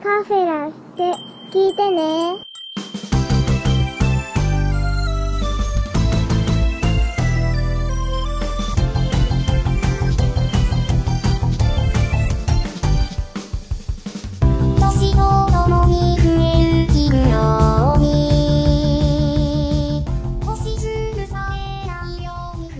[0.00, 1.12] カフェラって
[1.50, 2.36] 聞いてね。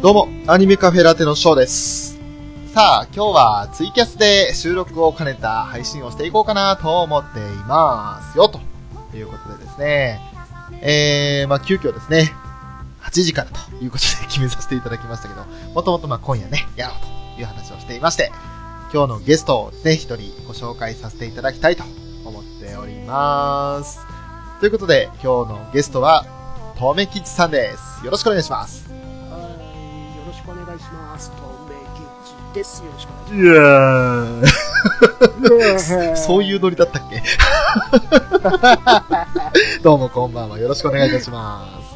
[0.01, 2.08] どうも、アニメカフェラテのショーです。
[2.79, 8.61] さあ、今日はツイキャスで収録を兼ねた配信をしていこうかなと思っていますよ、と
[9.17, 10.21] いうことでですね。
[10.81, 12.33] えー、まあ急遽ですね、
[13.01, 18.31] 8時からということで決めさせていただきましたけど、もともとまあ今夜ね、やろうという話をしていまして、
[18.95, 21.83] 今日のゲストをね、一人ご紹介させていただきたいと
[22.25, 23.99] 思っております。
[24.61, 26.25] ということで、今日のゲストは、
[26.79, 28.05] とめきちさんです。
[28.05, 28.89] よろしくお願いします。
[28.89, 31.08] はい、よろしくお願いします。
[32.65, 33.01] しくお願い
[36.17, 36.17] し。
[36.17, 37.23] そういうノリだったっけ？
[39.83, 40.59] どうもこんばんは。
[40.59, 41.89] よろしくお願いいたします。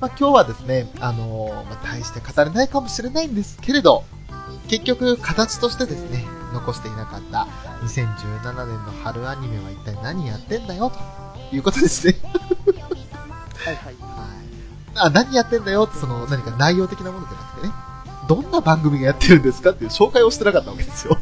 [0.00, 4.04] まあ、今日はですね、あのーまあ、大して語れないかもしれないんですけれど、
[4.68, 7.46] 結局形としてですね、残していなかった
[7.82, 10.98] 2017年の春アニメは一体何やってんだよと
[11.54, 12.14] いうことですね。
[13.64, 13.84] はいはい。
[13.84, 13.94] はい。
[14.94, 17.72] あ、何やってんだよってその何か内容的なものじゃなくてね、
[18.28, 21.18] どんな番組がやってるんですかっていう紹介をしてなかったわけですよ。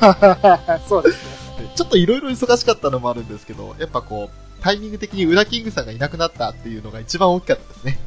[0.86, 1.72] そうですね。
[1.74, 7.98] ちょっといろいろ忙しかったのもあるんですけど、やっぱこう、タイミング的にウラキングさんがいなくなったっていうのが一番大きかったですね。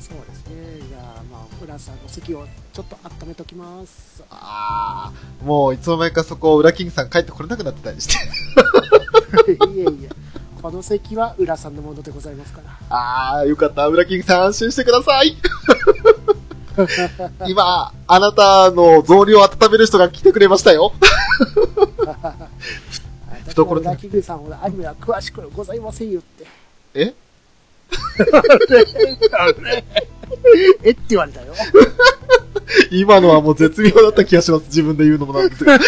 [0.00, 0.80] そうですね。
[0.88, 4.24] じゃあ、まあ、浦さんの席をちょっと温めときます。
[4.28, 8.14] あー、もういつの間にかそこ、ウラキングさん帰ってこれなくなってたりして。
[9.66, 10.08] いえいえ。
[10.60, 12.76] この席は浦さんのものでございますから。
[12.90, 13.86] あー、よかった。
[13.86, 15.36] ウラキングさん安心してください。
[17.46, 20.92] 今、あなたの増量を温める人が来てくれましたよ。
[23.48, 26.46] 懐ラキングさんアニメは詳しくございませんよって。
[26.94, 27.14] え？
[30.84, 30.90] え？
[30.92, 31.54] って言われたよ。
[32.90, 34.66] 今のはもう絶妙だった気がします。
[34.66, 35.78] 自分で言うのもなんですが。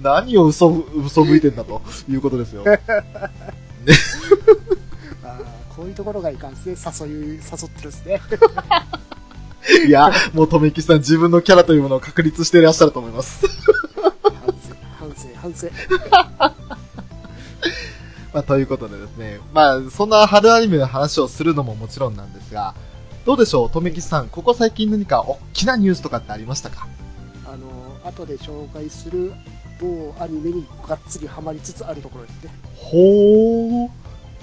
[0.00, 2.64] 何を嘘、嘘向いてんだということですよ。
[2.66, 2.80] あー
[5.74, 7.06] こういうところがいかんですね。
[7.06, 7.40] 誘い、誘っ
[7.70, 8.20] てるんですね。
[9.86, 13.46] いや、もう、とめきさん自分のキャラというものを確立していらっしゃると思います。
[14.22, 15.68] 反省、反省、反省。
[18.34, 22.74] まあ、ということでですね、まあ、そんな春アニメの話をするのももちろんなんですが、
[23.24, 26.86] どうでしょう、とめきさん、ここ最近何か大きなニュースとかってありましたか？
[27.46, 27.66] あの、
[28.04, 29.32] 後で紹介する
[29.80, 32.52] 某アニメにがっつりハマりつつあるところですね。
[32.76, 33.88] ほー。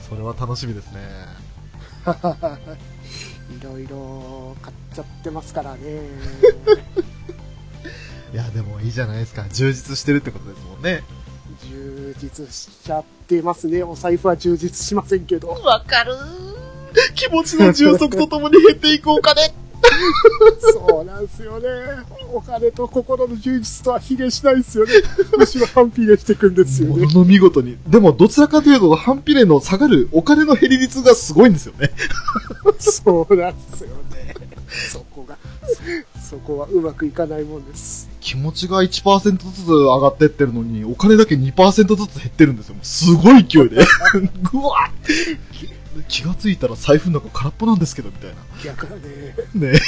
[0.09, 0.99] それは楽しみですね。
[3.61, 5.79] いろいろ買っちゃってますからね。
[8.33, 9.45] いや、でもいいじゃないですか。
[9.51, 11.03] 充実してるってことですもんね。
[11.69, 13.83] 充実しちゃってますね。
[13.83, 15.50] お財布は充実しませんけど。
[15.50, 16.16] わかる
[17.13, 19.53] 気持ちの充足とともに減っていくお金
[20.59, 21.68] そうなんですよね。
[22.34, 24.94] お金と心の充実とは比例しないですよね。
[25.38, 27.06] むしろ反比例していくんですよね。
[27.06, 27.78] ものの見事に。
[27.88, 31.92] でも、どちらかというと、反比例の下がるお金の減り率がすごいんですよね。
[32.80, 34.36] そうなんですよね。
[34.92, 35.38] そこが、
[36.22, 38.09] そこはうまくいかないもんです。
[38.22, 42.75] 気持ちが1%ずつ上がってってるのに、お金だけ2%ずつ減ってるんですよ。
[42.81, 43.84] すごい勢いで。
[44.52, 45.81] ぐわって。
[46.07, 48.35] 気がついたら財布の中空っぽなんですけど、みたいな。
[48.63, 49.72] 逆だね。
[49.74, 49.79] ね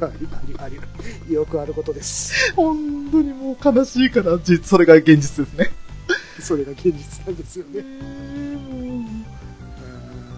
[0.58, 1.34] あり。
[1.34, 2.52] よくあることです。
[2.54, 5.70] 本当にもう悲しいから、じそれが現実ですね。
[6.40, 7.84] それが現実なんですよね。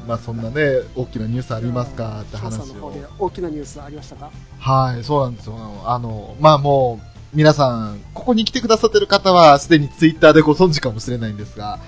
[0.07, 2.93] まあそんなね、大きなニュースありますかって話を。
[2.93, 4.31] で大きなニュースありましたか？
[4.59, 5.57] はい、そうなんですよ。
[5.85, 7.07] あの、まあもう、
[7.37, 11.79] 皆さん、ここに来てくださってる方は、すでにツイッターでご存知かもしれないんですが、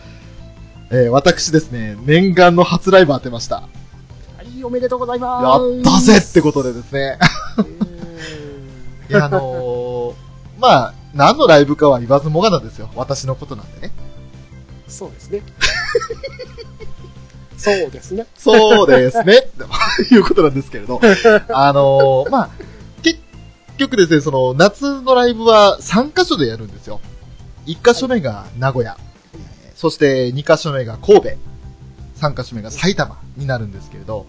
[0.91, 3.57] えー私ですね、念願の初ライブ当てました。
[3.57, 3.69] は
[4.57, 5.81] い、おめでとうございやます。
[5.81, 7.19] ったぜってことでですね。
[9.09, 10.15] えいや、あのー
[10.61, 12.91] まあ、何のライブかは言わずもがなですよ。
[12.95, 13.93] 私のことなんでね。
[14.87, 15.43] ーそうですね。
[17.57, 18.27] そうですね。
[18.37, 19.49] そうですね。
[19.57, 21.01] ということなんですけれど。
[21.49, 22.51] あのーまあ、
[23.03, 23.21] 結
[23.79, 27.01] 局ですね、その、夏のライブは3カ所でやるんですよ。
[27.67, 28.97] 1カ所目が名古屋。
[29.75, 31.29] そして2カ所目が神戸。
[32.21, 34.27] 3カ所目が埼玉になるんですけれど、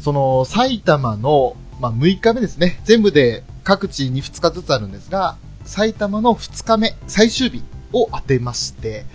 [0.00, 2.80] その埼玉の、まあ、6日目ですね。
[2.84, 7.62] 全部で各地に2日ずつあるんですが、埼玉の2日目、最終日
[7.92, 9.06] を当てまして、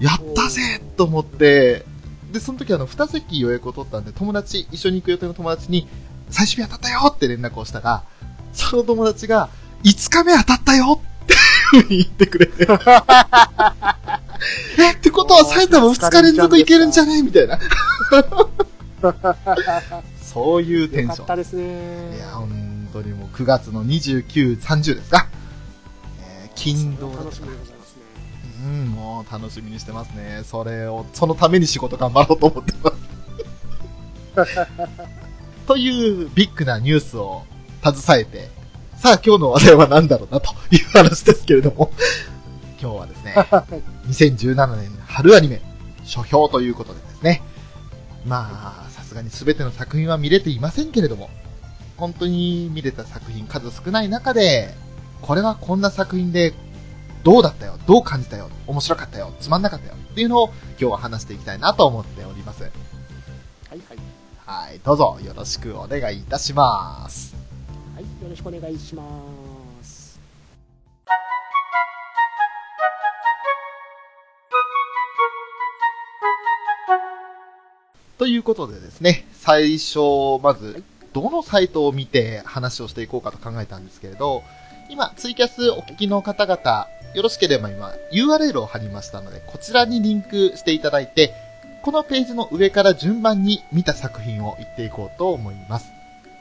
[0.00, 1.84] やったぜと思って、
[2.32, 5.86] で、その時あの、2席予約を取ったんで、友達、一緒に行く予定の友達に、
[6.30, 8.04] 最終日当たったよって連絡をしたら、
[8.52, 9.48] その友達が、
[9.84, 11.34] 5日目当たったよって
[11.90, 12.66] 見に行ってくれて。
[14.78, 17.22] え、ってことは埼玉2日連続行けるんじゃない？
[17.22, 17.58] みたいな。
[20.22, 21.08] そういうテンション。
[21.10, 22.16] よかったですね。
[22.16, 25.28] いや、本当にもう9月の29、30ですか。
[26.44, 28.02] えー、金土楽しみでございますね。
[28.64, 30.42] うん、もう楽しみにしてますね。
[30.44, 32.92] それを、そのために仕事頑張ろうと思ってま
[34.46, 34.56] す。
[35.66, 37.42] というビッグなニュースを
[37.84, 38.50] 携えて、
[38.96, 41.92] さあ今日の話題は何だろうなという話ですけれども、
[42.82, 43.34] 今日はですね、
[44.10, 45.62] 2017年春アニメ、
[46.02, 47.40] 書評ということでですね、
[48.26, 51.30] まあ、さすがに全ての作品は見れていませんけれども、
[51.96, 54.74] 本当に見れた作品数少ない中で、
[55.20, 56.54] これはこんな作品で
[57.22, 62.64] どうだったよどう感じたよ面白かったよつまんなかったよっていうのを今日は話していきたいなと思っております。
[62.64, 62.72] はい
[63.70, 63.80] はい。
[64.44, 67.36] はい、どうぞよろしくお願いいたします。
[67.94, 69.04] はい、よろしくお願いしま
[69.38, 69.41] す。
[78.18, 80.82] ということでですね、最初、まず、
[81.12, 84.42] どのサイトを見て話をしていこうかと考えたんですけれど、
[84.88, 91.34] 今、ツイキャスお聞きの方々、よろしければ今、URL を貼りましたので、こちらにリンクしていただいて、
[91.82, 95.90] このページの上から順番に見た作品を言っていこうと思います。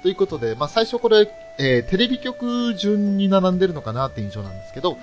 [0.03, 1.27] ということで、まあ、最初これ、
[1.57, 4.97] えーテレビ局順に並んでるのかなって印象なんですけど、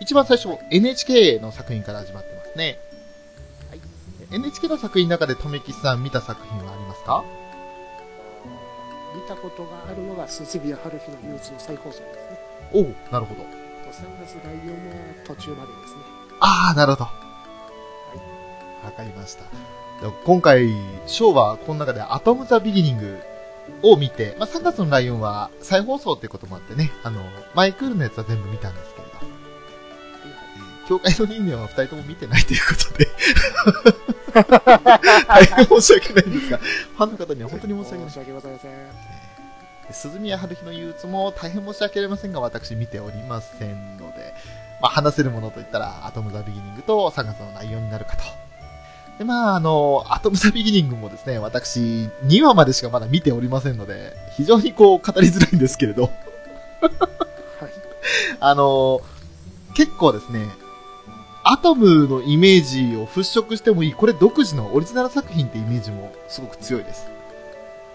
[0.00, 2.78] 一番最初、NHK の作品から始まってますね。
[4.32, 7.22] はい NHK の作品の中で、とめきさん見た作品はありますか？
[9.14, 12.38] 見たことがあるのが、鈴宮春日の憂鬱の再放送ですね。
[12.72, 12.82] おお
[13.12, 13.42] なるほど。
[13.42, 13.46] 3
[14.24, 14.90] 月来4も
[15.26, 16.00] 途中までですね。
[16.40, 17.04] ああ、なるほど。
[17.04, 19.44] わかりました。
[20.24, 20.70] 今回、
[21.06, 23.20] ショーはこの中でアトム・ザ・ビギニング
[23.82, 27.20] を見て、まあ、3月のライオンは再放送ってこともあってね、あの、
[27.54, 28.91] マイクールのやつは全部見たんです
[30.92, 33.08] 教会の人間は2人とも見てないということで、
[35.26, 38.14] 大変申し訳ないんですが、ファンの方には本当に申し訳ない申。
[38.14, 38.70] し訳ございません。
[39.88, 44.34] で鈴宮春日の憂鬱も大変申し訳ありませんが、私見ておりませんので、
[44.82, 48.24] まあ、話せるものといったら、アトム・ザ・ビギニングと3月の内容になるかと。
[49.16, 56.12] で、まあ、あの、アトム・ザ・ビギニングもですね、私、2話までしかまだ見ておりませんので、非常にこう、語りづらいんですけれど、はい。
[58.40, 59.00] あの、
[59.74, 60.50] 結構ですね、
[61.44, 67.08] アトムのイメージを払拭してもいい、これ独自のオリジナル作品ってイメージもすごく強いです。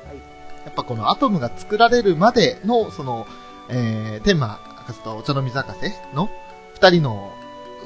[0.05, 0.17] はい。
[0.65, 3.25] やっぱこのアトムが作られるまでの、その、
[3.69, 6.29] えー、天馬博士とお茶の水博士の
[6.73, 7.31] 二人の、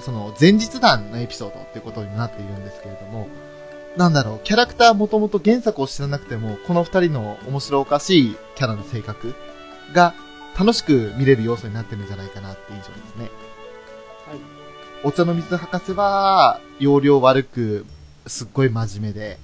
[0.01, 3.27] その前日談のエピソードっていうことになっているんですけれども、
[3.97, 9.35] なんだろう、キャラクターもともと原作を知らなくても、この二人の面白おかしいキャラの性格
[9.93, 10.15] が
[10.57, 13.29] 楽しく見れる要素になってるんじゃないかなっていう印象ですね。
[15.01, 15.07] はい。
[15.07, 17.85] お茶の水博士は、容量悪く、
[18.27, 19.37] すっごい真面目で、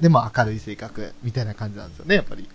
[0.00, 2.48] でも明るい性格、みたいな感じなんですよね、やっぱり。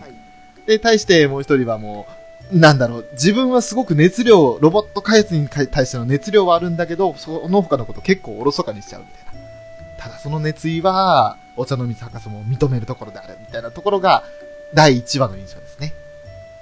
[0.00, 0.66] はい。
[0.66, 2.06] で、対してもう一人はも
[2.52, 9.32] う、なんだろう、自分はすごく熱量、ロボット開発に対しての熱量はあるんだけど、その他のこと結構おろそかにしちゃうみたいな。
[9.98, 14.24] ただその熱意は、お茶の水博士も認めるところであるみたいなところが、
[14.74, 15.94] 第1話の印象ですね。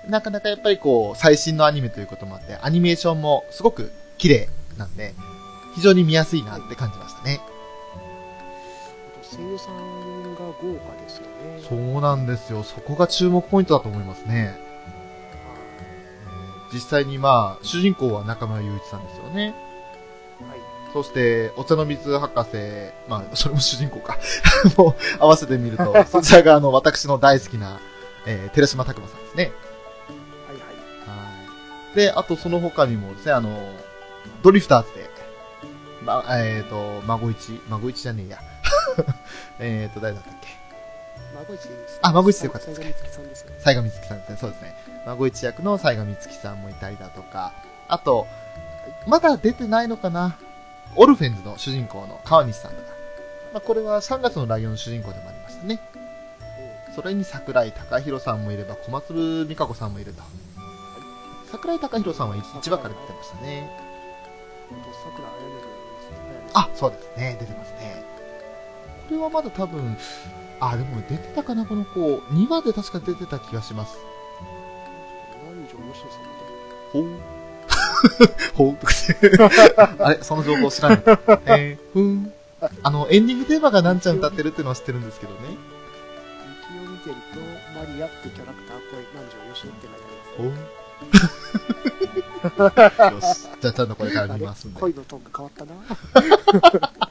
[0.08, 5.14] なかなかやっぱりこう、最新のアニメということもあって、アニメーションもすごく綺麗なんで、
[5.74, 7.40] 非常に見やすいなって感じましたね。
[9.22, 11.62] 声優さんが豪華ですよね。
[11.66, 12.62] そうなんですよ。
[12.62, 14.58] そこが注目ポイントだと思いますね。
[14.58, 14.70] えー
[16.72, 19.54] 実際にまあ、主人公は中村雄一さんですよね。
[20.48, 20.60] はい。
[20.92, 22.56] そして、お茶の水博士、
[23.08, 24.18] まあ、それも主人公か。
[24.76, 27.80] もう、合わせてみると、 そちらがあの、私の大好きな、
[28.26, 29.44] えー寺島拓馬さんですね。
[29.44, 30.62] はいはい。
[30.62, 31.24] は
[31.92, 31.96] い。
[31.96, 33.50] で、あとその他にもですね、あの、
[34.42, 35.10] ドリフターズで、
[36.02, 38.38] ま、えっ、と、孫一、孫一じゃねえや。
[39.60, 40.48] えっと、誰だったっけ？
[41.34, 41.98] 孫一です。
[42.02, 42.94] あ孫一でよかったですよね。
[43.58, 44.36] 西賀美月さんですね。
[44.40, 44.74] そうですね。
[45.06, 47.52] 孫一役の西賀美月さんもいたりだとか、
[47.88, 48.26] あと、
[49.06, 50.36] まだ出てないのかな？
[50.96, 52.82] オルフェンズの主人公の川西さんとか。
[53.52, 55.80] まあ、これは3月のライオンの主人公でもありましたね。
[56.94, 60.22] それに桜井貴弘さんもいれば、小松美香子さんもいると。
[61.50, 63.89] 桜井貴弘さんは1話から出てましたね。
[65.04, 65.70] 桜あやめる。
[66.54, 67.36] あ、そうですね。
[67.40, 68.04] 出てますね。
[69.08, 69.96] これはまだ多分、
[70.60, 72.16] あ、でも出てたかな、この子。
[72.32, 73.98] 2話で確か出てた気がします。
[75.48, 76.18] 南條吉野さ
[76.92, 77.04] ほう。
[78.54, 78.92] ほうとか。
[80.04, 80.98] あれその情報知らない。
[81.46, 82.32] えー、ふん。
[82.82, 85.38] あの、エンディングテーマがなんちゃん歌ってるっていうのは知ってるんですけどね。
[85.40, 85.54] 出て、
[86.80, 87.40] ウィキを見てると、
[87.78, 88.39] マリアってキャ
[92.44, 93.48] よし。
[93.60, 94.80] じゃあちゃんとこれから見ますんで。
[94.80, 95.74] 恋のトーンが変わったな。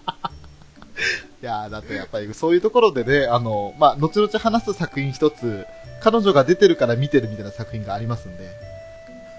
[1.41, 5.65] いやーだってやっぱりそういうところでね、あの、まあ、後々話す作品一つ、
[6.01, 8.43] 彼女が出てるから見てるみたいな作品がありますんで。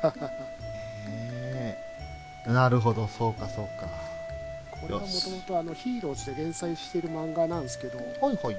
[1.09, 3.87] へーなるほど、そうかそうか。
[4.80, 8.56] これはもともとあのヒーローズで連載している漫画なんですけど、はいはい。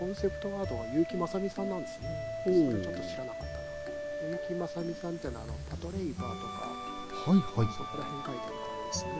[0.00, 2.08] コンセプトアートが結城まさみさんなんですね。
[2.42, 3.53] それちょっと知らなかったな。
[4.30, 6.68] 結城まさみさんってのはあのパトレイバーとか、
[7.30, 7.74] はいはい。
[7.76, 9.10] そこら辺書いてる方ですね。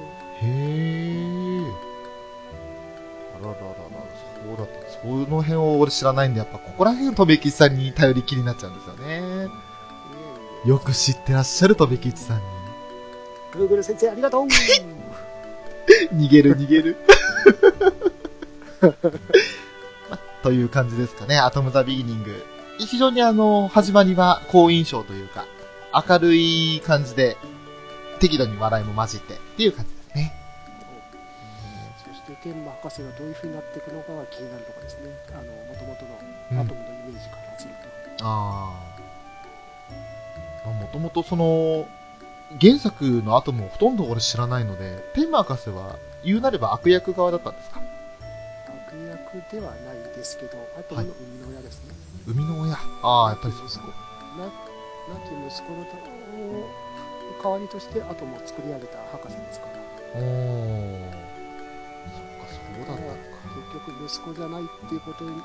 [0.40, 1.94] へー。
[3.36, 3.74] あらららら、
[4.44, 4.90] そうだった。
[5.02, 9.48] その辺を俺知らないんで、やっぱここら辺とべきちさんに頼りきりになっちゃうんですよね。
[10.64, 12.44] よく知ってらっしゃるとべきちさんに。
[13.52, 14.46] Google 先生ありがとう
[16.14, 16.96] 逃げる逃げる。
[20.10, 22.53] まという感じですかね、アトム・ザ・ビギニング。
[22.78, 25.46] 非常にあの、始まりは好印象というか、
[26.08, 27.36] 明るい感じで、
[28.20, 30.34] 適度に笑いも混じってっていう感じですね。
[32.08, 35.10] そして天馬博士がどういう風になっていくのかが気になるところですね。
[35.30, 36.04] あの、もともと
[36.54, 37.74] のアトムのイメージからする
[38.18, 38.24] と。
[38.24, 38.72] あ
[40.66, 40.68] あ。
[40.68, 41.86] もともとその、
[42.60, 47.80] 原作のアトムをほとんど俺知らないので、天馬博士は言うなれば悪役側だったんですか？
[49.50, 51.94] ではないですけど、アトムの生みの親ですね。
[52.26, 52.74] 生みの親。
[53.02, 53.86] ああ、やっぱりそうですか。
[54.38, 55.84] な亡き息子の
[57.42, 59.72] 代わりとしてアトムを作り上げた博士ですから。
[60.14, 61.10] おー。
[62.10, 63.34] そっか、そうだったのか。
[63.54, 65.36] 結局息子じゃないっていうことに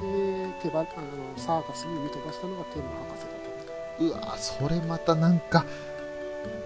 [0.00, 0.88] で手ばあの
[1.36, 3.42] サーカスに見飛ばしたのが天馬博士だと
[4.00, 5.64] うわそれまたなんか、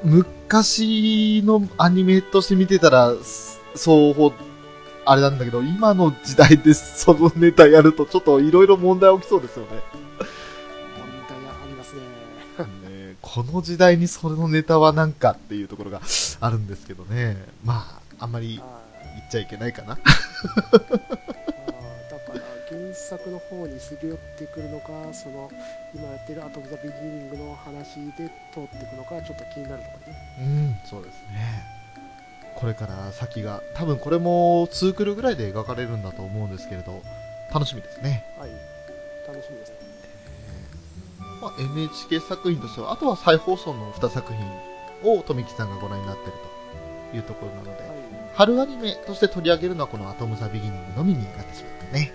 [0.03, 4.33] 昔のアニメとして見てたら、すそう、
[5.09, 9.71] あれなんだけど、今の時代でそのネタやるとちょっといろいろ問題起きそうですよね。
[9.71, 10.19] 問
[11.29, 12.01] 題ありますね
[13.11, 16.01] ねこの時代にそれのネタはなんかっていうところが
[16.41, 17.37] あるんですけどね。
[17.65, 18.81] まあ、あんまりあ
[19.15, 19.95] 言っちゃいけないかな。
[19.95, 20.09] だか
[22.35, 25.49] ら原作の方にすり寄ってくるのかその
[25.95, 31.76] 今やってるアトム・ザ・ビギニングの話で通っていくのかちょっと気になるところねうん、そうですね。
[32.67, 37.01] これから先が、多分これも2クールぐらいで描かれるんだと思うんですけれど、
[37.55, 38.25] 楽しみですね。
[38.37, 38.51] はい
[39.29, 39.77] 楽しみですね
[41.41, 44.45] まあ、NHK 作品としては、あとは再放送の2作品
[45.09, 46.33] を富木さんがご覧になっている
[47.13, 47.97] というところなので、はい
[48.35, 52.13] 春アニメとして取り上げるのはこのアトム・ザ・ビギニングのみになってしまいますね。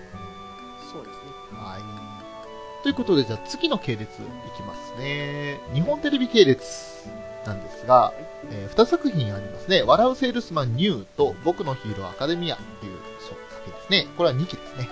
[0.92, 2.82] そうですねはい。
[2.82, 4.06] ということで、じゃあ次の系列い
[4.54, 5.60] きますね。
[5.72, 7.08] 日本テレビ系列
[7.46, 8.12] なんですが、
[8.50, 9.82] え2作品ありますね。
[9.82, 14.06] 笑うセールスマンニューと僕のヒーローアカデミアっていう作品ですね。
[14.16, 14.78] これは2期ですね。
[14.78, 14.84] は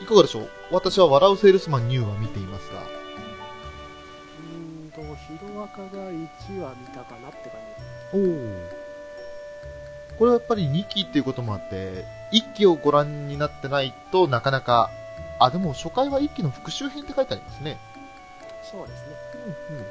[0.00, 0.04] い。
[0.04, 0.48] いかがでしょう？
[0.70, 7.60] 私は笑うセールスマンニューは見ていますが、うーんとヒロアカが1話見たかなって感
[8.12, 8.86] じおお。
[10.18, 14.90] これはやっぱり2期っていうこともあって、1期をご覧になってないとなかなか、
[15.38, 17.78] あ、でも初回は1期の復習編って書いてありますね。
[18.62, 19.14] そうですね
[19.70, 19.86] うんうん。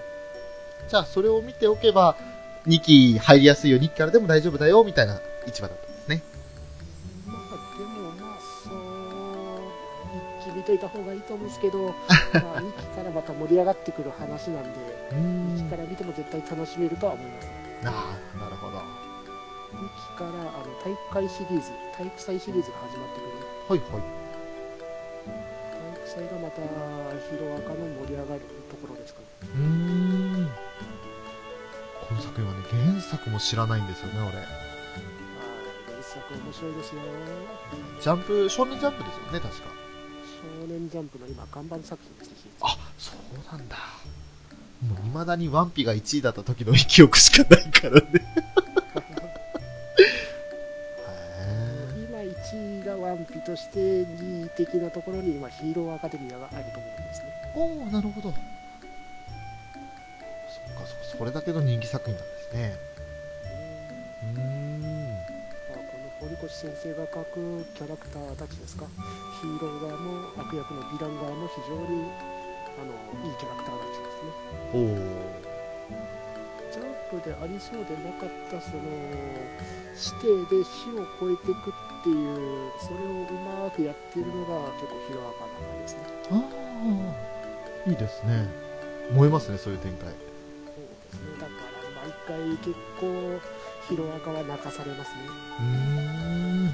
[0.90, 2.16] じゃあそれを見ておけば、
[2.68, 6.22] 2期入りやすいよ、2期からでも大丈夫だよ、みたいな市場だったんですね。
[7.28, 7.38] まあ
[7.78, 8.74] でもまあそう
[10.42, 11.94] 一気見といた方がいいと思うんですけど
[12.34, 14.70] まあ2期からまた盛り上がってくる話なんで
[15.12, 15.18] うー
[15.56, 15.70] 2期ん。
[15.70, 17.48] から見ても絶対楽しめるとは思います
[17.86, 18.78] ああ、なるほど。
[18.78, 18.84] は
[19.74, 20.34] 2期からあ
[20.66, 23.80] の体育会シリーズ体育祭シリーズが始まってくるいはい。
[23.82, 23.98] 体
[26.02, 26.68] 育祭がまたヒ
[27.38, 29.60] ロアカの盛り上がるところですかねうー
[30.22, 30.25] ん。
[32.08, 34.38] この作品はね、原作も知らないんですよね、俺。
[34.38, 34.46] はい
[35.88, 37.02] 原作面白いですよ
[38.02, 39.50] ジャンプ、少年ジャンプですよね、確か。
[40.62, 43.18] 少年ジャンプの今看板作品ですねあ、そう
[43.52, 43.78] なんだ。
[44.88, 48.06] もう未だにワンピが1位だった時の記憶しかないからね。
[51.40, 58.34] へ今1位がワンピとして2位的なところに今ヒーローアカデミアがあると思うんですねーおおなるほど。
[61.12, 62.78] それだけの人気作品なんですね。
[64.36, 64.82] うーん。
[64.82, 68.86] まあ、この堀越先生が描くキャラクターたちですか？
[69.42, 72.12] ヒーロー側も悪役のヴィラン側も非常に
[72.76, 72.92] あの
[73.24, 74.32] いいキャラクターたちですね
[74.74, 74.82] おお
[76.74, 78.84] ジャンプでありそうでなかったその
[79.96, 83.32] 師弟で死を超えていくっていうそれをう
[83.64, 86.34] まくやっているのが結構ヒロアカな感じですねあ
[87.88, 88.48] あ、いいですね。
[89.14, 90.10] 燃えますね、そういう展開。
[92.28, 93.40] 回結構
[93.88, 95.22] ヒロアカは泣かされますね
[95.60, 96.66] うーん。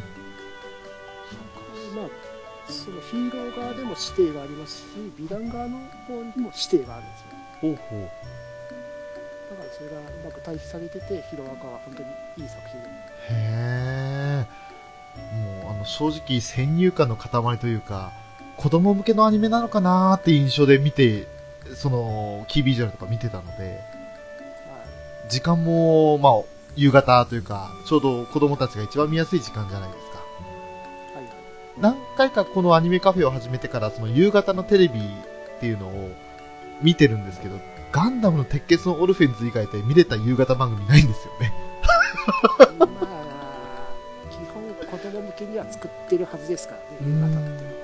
[1.96, 4.86] まあそのヒーロー側でも師弟がありますし
[5.20, 7.28] ヴィラン側の方にも師弟があるんですよ
[7.62, 8.02] ほうほう。
[9.52, 14.46] だからそれがうまく対比されててヒロアカは本当にいい作品へえ。
[15.62, 18.12] もう、あの、正直、先入観の塊というか、
[18.58, 21.28] 子供向けのアニメなのかなーって印象で見て、
[21.76, 24.01] その、キービジュアルとか見てたので、はい
[25.32, 26.34] 時間も、まあ、
[26.76, 30.18] 夕方というか、ちょうど子供たちが一番見やすい時間じゃないですか。
[30.18, 31.34] はいはい
[31.80, 36.12] 何回かこのアニメカフェを始めてから、その夕方のテレビっていうのを
[36.82, 37.56] 見てるんですけど、
[37.94, 41.54] ガンダムの鉄血のオルフェンズ以外で見れた夕方番組ないんですよね。
[42.78, 42.90] まあ
[44.30, 47.82] 基本子供向けには作ってるはずですからねうん夕方っていうのは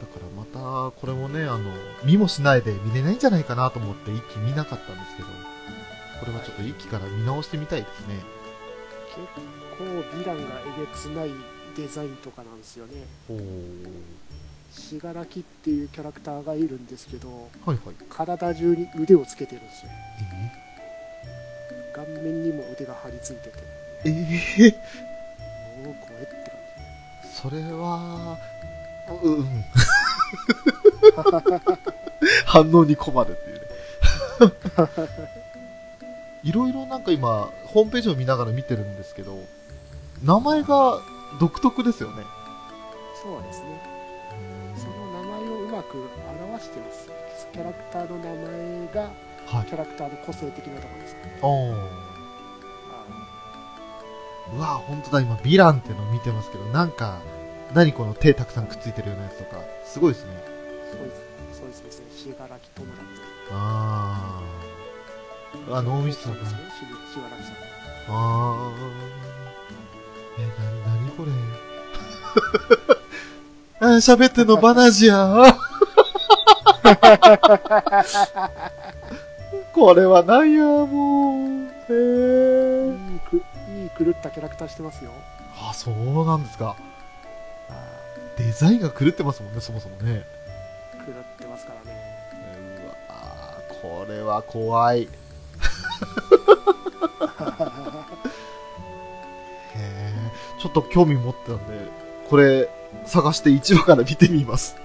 [0.00, 1.70] だからまた、これもね、あの、
[2.04, 5.28] 見もしないで見れないんじゃないかなと思って一気見なかったんですけど、
[6.20, 8.14] これはちょっと一気から見直してみたいですね。
[9.08, 9.20] 結
[9.78, 10.42] 構ヴィランが
[10.76, 11.30] えげつない
[11.76, 13.06] デザインとかなんですよね。
[14.70, 17.28] 信楽っていうキャラクターがいるんですけど
[17.64, 17.94] はいはい。
[18.08, 23.58] 体中に腕をつけてるんですよえ顔面にも腕が張り付いてて
[24.04, 24.10] え
[24.66, 24.74] え
[25.84, 26.60] おおこれって感
[27.42, 28.38] それは、
[29.22, 29.64] ううん。
[32.46, 35.39] 反応に困るっていうね。
[36.42, 39.38] いろいろなんか今、ホームページを見ながら見てるんですけど、
[40.24, 41.00] 名前が
[41.38, 42.22] 独特ですよね。
[43.14, 43.82] じそうですね。
[44.76, 45.98] その名前をうまく
[46.48, 47.08] 表してます。
[47.52, 49.10] キャラクターの名前が
[49.46, 49.66] はい。
[49.66, 49.74] キ。
[49.74, 51.38] ャラクターの個性的なところですね。
[51.42, 52.10] おー。
[54.56, 57.20] うわ本当だ、今、ヴィランっていうのを見てますけど、なんか、
[57.72, 60.42] 何この手たくさんくっついてるようなやつとか、すごいですね。
[60.90, 61.20] そうです
[61.52, 62.06] そうですね。
[62.10, 63.06] 信楽友達。
[63.52, 64.69] あー。
[65.70, 66.34] あ、脳みそが。
[66.36, 66.58] そうですね
[67.12, 67.54] 信楽さん
[68.08, 68.80] あー。
[70.38, 70.40] え、
[70.86, 71.30] な、なにこれ。
[73.80, 75.56] あ、喋ってんのバナジや。
[79.72, 80.86] これはなんや、も
[81.34, 81.40] う。
[81.88, 83.12] へー。
[83.12, 83.38] いいくい
[83.86, 85.10] い狂ったキャラクターしてますよ
[85.56, 85.94] あ、そう
[86.26, 86.76] なんですか。
[88.36, 90.24] デザインが狂ってますもんね、そもそもね。
[91.06, 91.98] 狂ってますからね
[92.84, 92.94] うわ
[93.82, 95.08] これは怖い。
[99.74, 100.14] へえ、
[100.58, 101.88] ちょっと興味持ってたんで、
[102.28, 102.68] これ、
[103.06, 104.76] 探して1話から見てみます。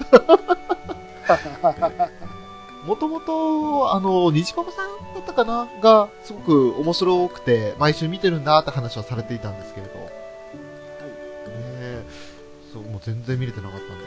[2.85, 9.93] もともと、あの、虹パパさんだったかなが、すごく面白くて、毎週見てるんだって話はされていたんですけれど。
[9.95, 10.01] ね
[11.49, 12.05] え
[12.71, 14.05] そう、もう全然見れてなかったんで、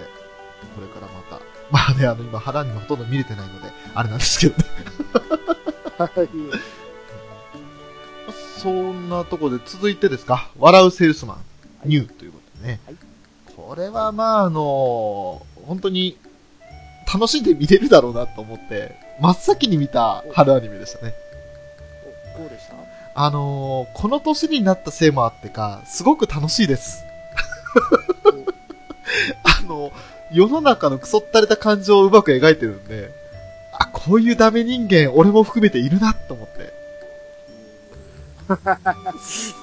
[0.76, 1.40] これからまた。
[1.70, 4.64] まあね、あの、今、腹にほとんど見れてないので、あれなんですけどね。
[5.98, 6.28] はい
[8.62, 11.34] そんなとこで続いてですか、笑うセールスマ
[11.84, 12.80] ン、いニューということでね。
[12.86, 12.96] はい
[13.56, 16.16] これはまあ、あの本当に
[17.12, 21.12] 楽しんで見れるだろうなと思って、真っ先に見た春アニメでしたね。
[22.36, 22.74] おどうでした？
[23.26, 27.02] あのーこの年になったせいもあってか、すごく楽しいです。
[29.42, 29.90] あの、
[30.32, 33.10] 世の中のクソったれた感情をうまく描いてるんで、
[33.72, 36.77] あ、こういうダメ人間、俺も含めているなと思って。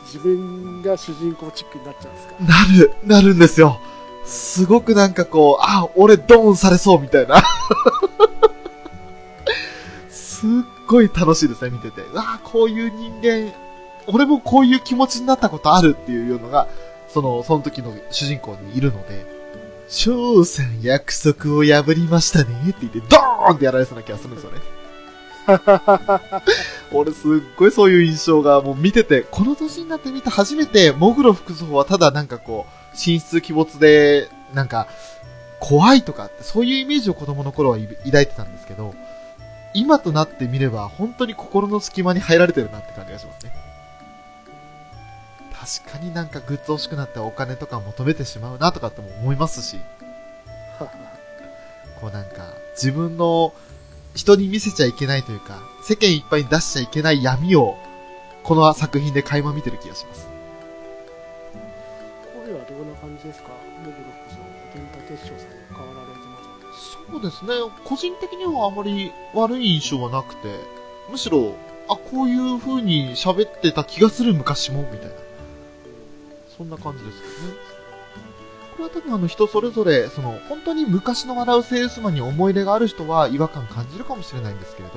[0.05, 2.35] 自分が主人公チックになっちゃうんですか？
[2.43, 3.79] なる、なるんですよ。
[4.25, 7.43] すごくなんかこう、あ、俺ドーンされそうみたいな。
[10.09, 10.49] すっ
[10.87, 12.01] ごい楽しいですね、見てて。
[12.01, 13.53] わあこういう人間、
[14.07, 16.67] 俺もこういう気持ちになったことあるっていうのが、
[17.07, 19.25] その、その時の主人公にいるので、
[19.87, 24.59] 翔さん約束を破りましたねって言って、ドーンってやられそうな気がするんですよね。
[26.91, 34.87] 俺すっごいそういう印象がもう見てて、この年になって見て初めて、モグロ服装はただなんかこう、神出鬼没で、なんか、
[35.59, 38.93] 怖いとかって、そういうイメージを子供の頃は抱いてたんですけど、
[39.73, 43.53] 今となってみれば、本当に心の隙間に入られてるなって感じがしますね。
[45.81, 49.79] 確かになんかグッズ欲しくなってお金とか求めてしまうなとかっても思いますし、
[51.99, 53.53] こうなんか、自分の
[54.15, 57.77] 人に見せちゃいけないというか、世間いっぱいに出しちゃいけない闇を、
[58.43, 60.27] この作品で垣間見てる気がします。
[62.33, 63.49] 声はどんな感じですか？
[63.83, 64.37] モグロ服装
[64.73, 67.71] 源太鉄章さんに変わられてますそうですね。
[67.83, 70.47] 個人的にはあまり悪い印象はなくて、
[71.11, 71.53] むしろ、
[71.89, 75.15] あ、こういう風に喋ってた気がする昔も、みたいな。
[76.57, 77.57] そんな感じですよね。
[78.77, 84.95] これは多分あの人それぞれ、その、本当に昔の笑うセールスマンに思い入れがある人は違和感感じるかもしれないんですけれど、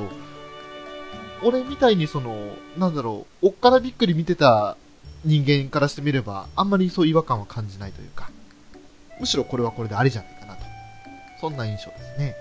[1.42, 4.76] 俺みたいにその、なんだろう、おっからびっくり見てた
[5.24, 8.30] 人間からしてみれば、あんまりそう違和感は感じないというか、
[9.20, 10.62] むしろこれはこれでありじゃないかなと。
[11.40, 12.34] そんな印象ですね。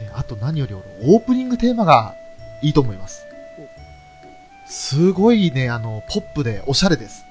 [0.00, 2.14] で、あと何より俺オープニングテーマが
[2.62, 3.24] いいと思います。
[4.66, 7.23] すごいね、あの、ポップでおしゃれです。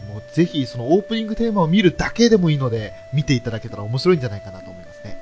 [0.00, 5.18] でもうぜひそのオープニングテーマを見るだけでもいいので、見ていただけたら面白いんじゃないかなと思いますね。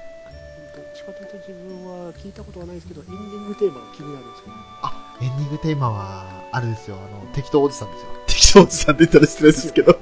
[0.75, 8.09] どっちかというと自分は聞いたことはないですけどエンディングテーマが気になるんですけどあ、エンディングテーマは、あれですよ、あの、適当おじさんですよ。
[8.27, 9.99] 適当おじさんって言ったら失礼ですけど。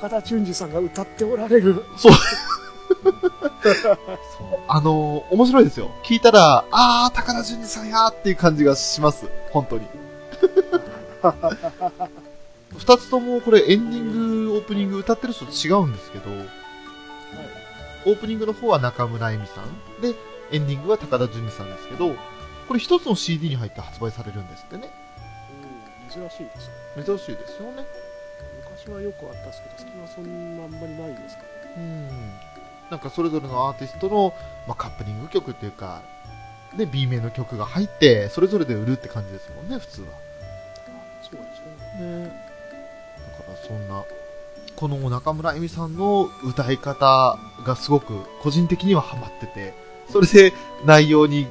[0.00, 2.12] 高田純次さんが歌っておられるそう。
[4.68, 5.90] あの面白いですよ。
[6.04, 9.26] 聞いたら、あー、高田純次さんやーっていう感じがします。
[9.50, 9.86] 本当に。
[12.76, 16.30] 二つともこれエンディング、オープニング歌ってる人と違うんですけど、
[18.06, 20.00] オープニングの方は中村恵美さん。
[20.00, 20.14] で、
[20.50, 22.14] エンディングは高田純次さんですけど、
[22.66, 24.90] これ一つの CD に入って発売されるんですってね。
[26.06, 26.70] うん、珍しいです
[27.04, 27.84] 珍しいですよね。
[28.64, 31.42] 昔はよくあったんですけど最近はそんなあんまりないですか
[31.76, 32.08] うん。
[32.90, 34.34] なんかそれぞれのアーティストの、
[34.66, 36.02] まあ、カップリング曲っていうか、
[36.76, 40.08] で、B 名の曲が入って、それぞれで売るって感じですもんね、普通は。
[41.98, 44.04] だからそんな、
[44.76, 49.74] この中村恵美さんの歌い方がすごく個人的にはハマってて、
[50.10, 50.52] それで
[50.84, 51.46] 内容に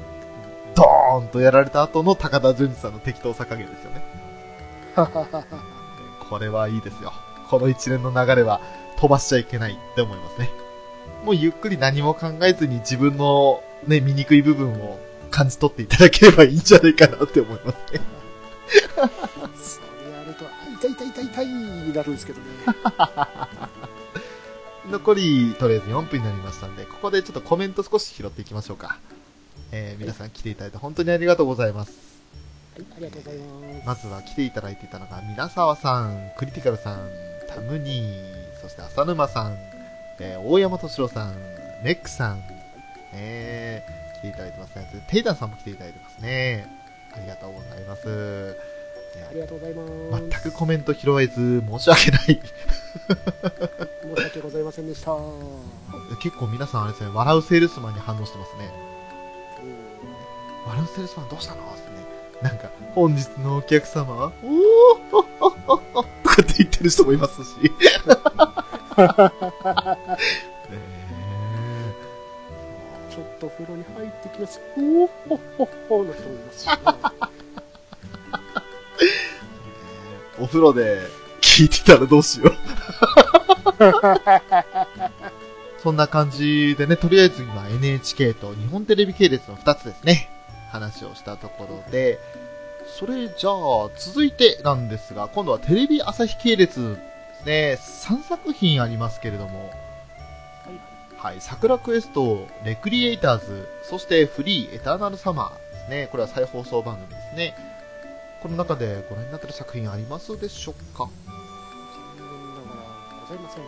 [0.74, 4.02] ドーンとやられた後の高田純次さんの適当さ加減ですよね。
[6.28, 7.12] これはいいですよ。
[7.50, 8.60] この一連の流れは
[8.96, 10.50] 飛ばしちゃいけないって思いますね。
[11.24, 14.98] もうゆっくり何も考えずに自分のね、醜い部分を
[15.30, 18.00] 感じ取っていただければいいんじゃないかなって思いますね。
[20.80, 22.46] 痛い痛い痛い痛いになるんですけどね
[24.90, 28.98] 残り、とりあえず4分になりましたんで、ここでちょっとコメント少し拾っていきましょうか。
[29.70, 31.92] えー、皆さん来ていただいて本当にありがとうございます。
[32.74, 37.08] はいありがとうございますまずは来ていただいていたのが、皆沢さん、クリティカルさん、
[37.48, 39.56] タムニー、そして浅沼さん、
[40.20, 41.34] えー、大山敏郎さん、
[41.84, 42.42] ネックさん、
[43.12, 45.06] えー、来ていただいてますね。
[45.10, 46.66] テイダンさんも来ていただいてますね。
[47.12, 48.56] ありがとうございます。
[49.20, 49.86] えーありがとうございま
[50.18, 52.20] す全くコメント拾えず申し訳ない。
[52.24, 52.40] 申し
[54.24, 55.22] 訳ございませんでした、うん
[56.22, 58.72] 結構皆さんあれですね、笑うセールスマンに反応してますね。
[60.66, 61.96] 笑うセールスマンどうしたのってね。
[62.42, 67.50] なんか、本日のお客様は、おーほっほっほっほとかって言ってる人もいますし。
[73.10, 76.72] ちょっと風呂に入ってきますおーほっほっほの人もいますし、ね、
[80.58, 81.06] 風呂で
[81.40, 82.54] 聞いてたらどうしよう。
[85.80, 90.28] そんな感じでね、とりあえず今 NHK と日本テレビ系列の2つですね、
[90.70, 92.18] 話をしたところで、
[92.98, 96.98] それじゃあ、続いてなんですが、今度はテレビ朝日系列
[97.44, 99.70] ですね、3作品ありますけれども、
[101.16, 106.08] はい、桜クエスト、レクリエイターズ、そしてフリー、エターナルサマーですね。
[106.10, 107.67] これは再放送番組ですね。
[108.42, 111.04] この中でご覧になってる作品ありますでしょうか？
[111.04, 111.10] 残
[112.16, 112.82] 念ながら
[113.20, 113.64] ございません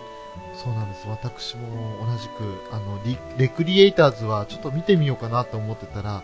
[0.55, 1.07] そうなんです。
[1.09, 2.33] 私も同じく、
[2.73, 6.23] あの、リレクリエイターズはちょっと見てみようかなと思ってたら、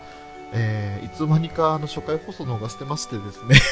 [0.53, 3.55] えー、いつの間にかあの初回放送の方がしてましてですね。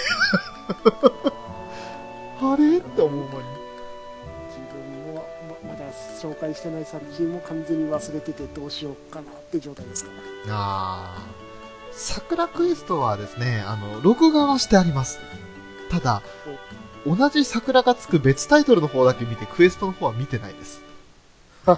[2.41, 2.77] あれ？
[2.79, 3.45] って思う間に。
[4.49, 5.25] 自分も
[5.63, 5.85] ままだ
[6.21, 10.17] 紹介してない作品も完全に忘れててどうしようかなって状態ですから
[10.49, 11.34] あー。
[11.95, 15.19] 桜クエストはですね、あの、録画はしてあります。
[15.89, 16.21] ただ、
[17.05, 20.81] 同じ桜がつく別タイトルの方だけ見て、クエストの方は見てないです。
[21.65, 21.77] なん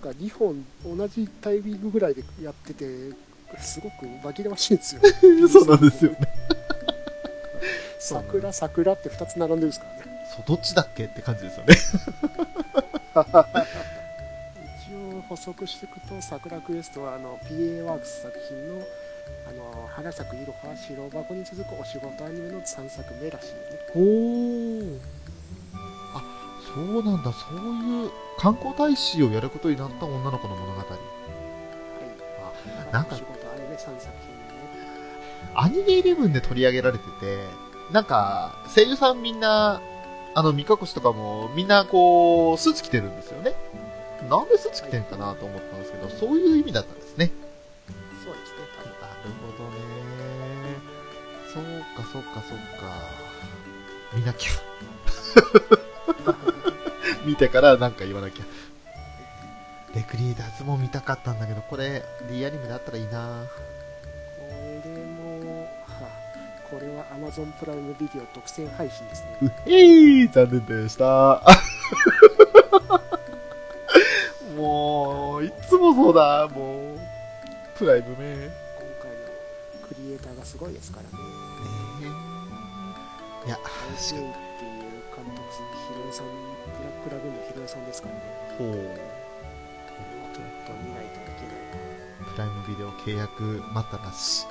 [0.00, 3.10] か2本同じタイミングぐらいでやってて
[3.60, 5.00] すごく紛らわしいんですよ
[5.48, 6.18] そうなんですよね。
[8.00, 11.76] 桜桜って2つ並んでるんですからねそう、どっちだっけって感じですよね。
[15.28, 18.82] 補足していくと桜クエストはあの PA ワークス作品の
[19.48, 23.54] あの花咲くいろは白箱に続くお仕事アニメの3作目らしいね
[23.94, 24.98] おー。
[26.14, 26.22] あ、
[26.74, 27.32] そうなんだ。
[27.32, 30.78] そういう観光大使をやることになった女の子の物語。
[30.78, 30.88] はい
[32.90, 34.44] あなんかお仕事アニメ3作品ね
[35.54, 37.44] アニメイレブンで取り上げられてて、
[37.92, 39.80] なんか、声優さんみんな、
[40.34, 43.54] あの、三越とかも、みんなこう、スーツ着てるんですよね。
[44.28, 47.30] なんでスーツ着てんかなと思ったんですけど、そういう意味だったんですね。
[48.24, 48.58] そうですね
[49.00, 49.76] なるほどね。
[51.52, 51.62] そう
[51.96, 53.24] か、そうか、そうか。
[54.14, 54.50] 見なきゃ。
[57.26, 58.44] 見てからなんか言わなきゃ。
[59.94, 63.44] レクリエイターズも見たかったんだけど、これ、D アニメだったらいいな
[64.34, 66.08] これもは
[66.68, 71.40] これは Amazon プライムビデオ独占配信ですねうへい残念でした。
[75.94, 76.98] そうだ、もう。
[77.78, 78.16] プライムね。
[78.18, 79.18] 今回の
[79.86, 81.08] クリエイターがすごいですからね。
[83.46, 84.26] いや、OJ っていう
[85.14, 86.32] 監督、ヒロさん、ブ
[86.82, 88.20] ラックラグーンのヒロさんですからね。
[88.58, 88.74] ほう。
[90.34, 91.62] ちょっと見ないといけない。
[92.32, 94.48] プライムビデオ契約待ったなし。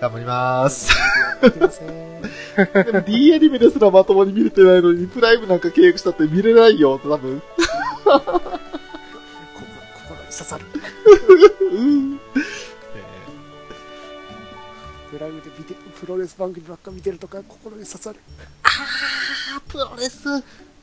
[0.00, 0.92] 頑張ります。
[2.56, 7.42] でも D アニメですらまともに見れてないのに、プライムなんか契約したって見れないよ、多分。
[8.04, 8.30] 心心
[10.16, 10.64] に刺さる。
[11.72, 12.18] うん。
[15.10, 18.18] プライムで見てプロレス番組ばっか見てるとか心に刺さる。
[18.64, 18.68] あ
[19.68, 20.28] プロレス、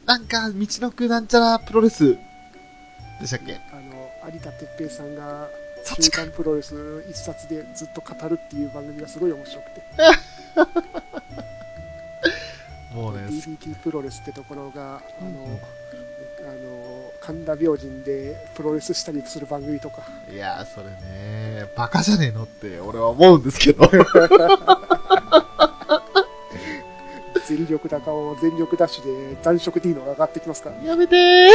[0.06, 2.18] なんか、道のくなんちゃらプロレス。
[3.20, 3.54] でしたっけ？
[3.54, 3.76] あ
[4.26, 5.48] の、有田哲平さんが、
[6.00, 9.82] 週刊プロレス一冊でずっと語るっていう番組がすごい面白くて、
[12.94, 15.60] もうね、DDT プロレスってところが、あの、
[16.42, 23.90] あの、神田明神でプロレスしたりする番組とか、いやー、それね、バカじゃねえのって俺は思うんですけど。
[27.48, 31.50] 全力高を全力ダッシュで残色 D のが上がってきますから、やめてー。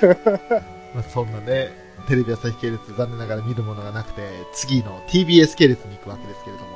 [0.94, 1.70] まあそんなね、
[2.08, 4.22] テレビ朝日系列残念ながら見るものがなくて、
[4.54, 6.73] 次の TBS 系列に行くわけですけれども、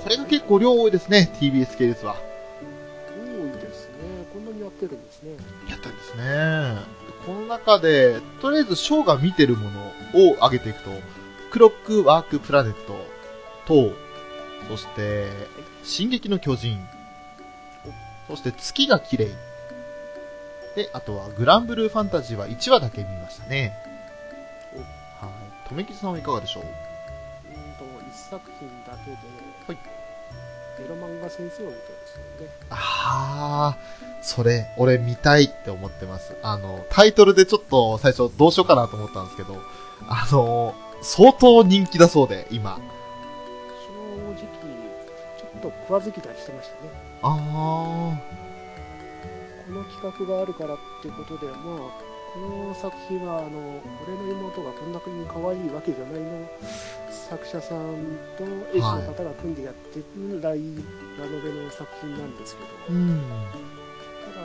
[0.00, 2.16] これが結構量多いですね、TBS 系列は。
[2.16, 3.94] 多いですね。
[4.32, 5.32] こんなにやってるんですね。
[5.68, 6.76] やったんですね。
[7.26, 9.80] この中で、とりあえずショーが見てるもの
[10.30, 10.90] を上げていくと、
[11.50, 13.06] クロックワークプラネット
[13.66, 13.92] と、
[14.68, 15.26] そして、
[15.82, 16.78] 進撃の巨人、
[18.28, 19.28] そして月が綺麗。
[20.76, 23.74] で、あとはグランブルーファンタジーは1話だけ見ましたね。
[25.20, 25.68] はい。
[25.68, 26.62] とめきさんはいかがでしょう？
[26.62, 26.70] うん
[27.74, 29.16] と、一作品だけで、
[29.68, 29.78] はい
[30.80, 31.76] エロ漫画先生を見てるんで
[32.06, 32.52] すよね。
[32.70, 36.36] あー、それ、俺見たいって思ってます。
[36.42, 39.60] あの、タイトルでちょっと最初どうしようかなと思ったんですけど、
[40.08, 42.76] あの、相当人気だそうで、今。
[42.76, 42.80] 正
[44.34, 44.46] 直、
[45.36, 46.90] ちょっと食わず嫌いしてましたね。
[47.22, 47.30] あ
[49.66, 56.48] この企画があるからってことで、まあ、この作品は、あの、俺の妹がこんなに可愛いわけじゃないの
[57.10, 60.60] 作者さんと絵師の方が組んでやってるライ
[61.18, 62.68] ラノベの作品なんですけど。
[62.68, 62.92] た
[64.36, 64.44] だ、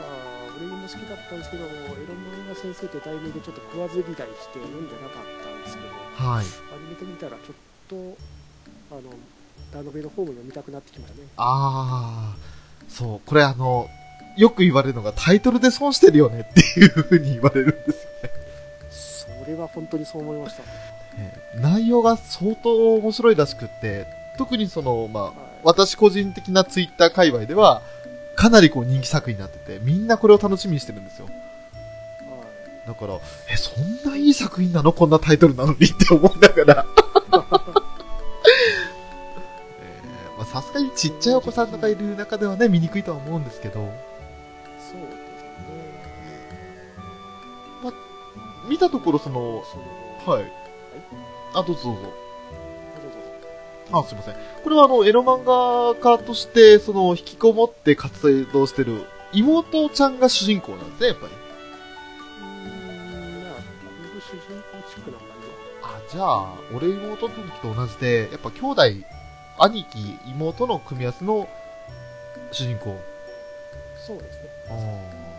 [0.56, 5.88] 俺も好きだったんですけど、エロ漫画先生って題名でちょっと食わず嫌いして読んでなかったんですけど、
[6.28, 6.44] はい。
[6.44, 7.56] アニメで見たらちょっ
[7.88, 7.96] と、
[8.92, 9.12] あの、
[9.72, 11.28] ラノベの方も読みたくなってきましたね。
[11.36, 13.88] あー、そう、これあの、
[14.36, 18.30] よく言われるのがタイトルで損してるよねっていう風に言われるんですよね。
[18.90, 20.62] それは本当にそう思いました。
[21.18, 27.80] えー内容が相当面白いらしくって、特にその、まあ、はい私個人的なツイッター界隈では、
[28.36, 31.26] かなりこう人気作品になってて、みんなこれを楽しみにしてるんですよ。
[31.26, 31.34] はい
[32.86, 33.14] だから、
[33.50, 34.92] え、そんないい作品なの？
[34.92, 36.86] こんなタイトルなのにって思いながら。
[40.52, 43.90] さすがにちっちゃいお子さんとかいる中ではね、見にくいとは思うんですけど、
[48.68, 49.62] 見たところその、
[50.26, 50.52] はい。
[51.54, 52.00] あ、どうぞどうぞ。
[52.00, 52.02] どう
[53.92, 54.34] ぞあ、すいません。
[54.62, 61.32] これはあの、エロ漫画家として、その、引きこもって活動してる妹ちゃんが主人公なんですね、やっぱり。
[61.32, 63.54] うーん、まあ、
[64.14, 65.34] 僕主人公チックな感
[65.84, 68.82] あ、じゃあ、俺妹の時と同じで、やっぱ兄弟、
[69.58, 71.48] 兄貴、妹の組み合わせの
[72.50, 72.98] 主人公。
[73.96, 74.06] じ。
[74.06, 74.48] そうですね。
[74.70, 75.33] ああ、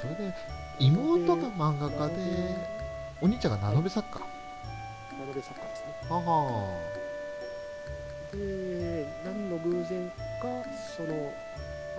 [0.00, 0.32] それで、
[0.78, 2.14] 妹が漫画家で、
[3.20, 4.18] お兄ちゃんがナノベ作家。
[4.18, 5.94] ラノベ作家ですね。
[6.08, 6.70] はは
[8.32, 10.14] で、何の偶然か、
[10.96, 11.34] その、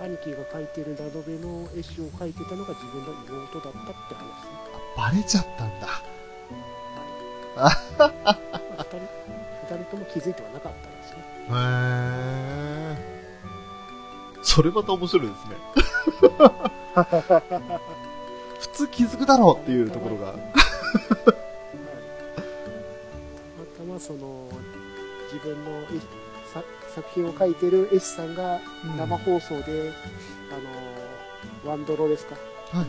[0.00, 4.54] 兄貴が描いてるラノベの絵師を描いてたのが自分の妹だったって話ですね。
[4.96, 5.86] あバレちゃったんだ。
[7.54, 7.74] はい。
[7.98, 8.38] まあ
[8.78, 8.96] 二人、
[9.76, 11.18] 二人とも気づいてはなかったんですね。
[11.50, 14.42] へー。
[14.42, 15.56] それまた面白いですね。
[18.62, 20.26] 普通気づくだろうっていうところが。
[20.28, 20.38] はい。
[20.38, 20.54] た
[23.58, 24.48] またまその、
[25.32, 25.82] 自分の
[26.94, 28.60] 作品を描いてる絵師さんが
[28.96, 29.90] 生放送で、
[30.52, 32.36] あの、ワンドロですか。
[32.70, 32.88] はいはい。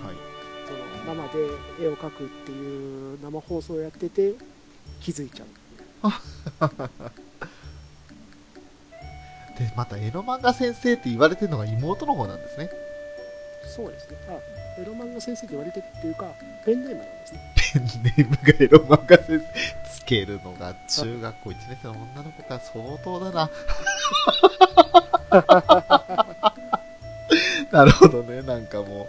[0.67, 0.73] そ
[1.07, 1.39] の生で
[1.81, 4.35] 絵を描くっていう生放送をやってて
[5.01, 5.47] 気づいちゃう
[9.57, 12.69] で、またエロ漫画先生って言われてるのが妹の方なんですね。
[13.65, 14.31] そうですねあ
[14.81, 16.25] エロ漫画先生って言われてるっていうか
[16.65, 23.49] ペンネームなんですねペンネームがエロ漫画先生つけるのが中学校1年生の女の子が相当だな。
[27.71, 29.07] なるほどね、なんかも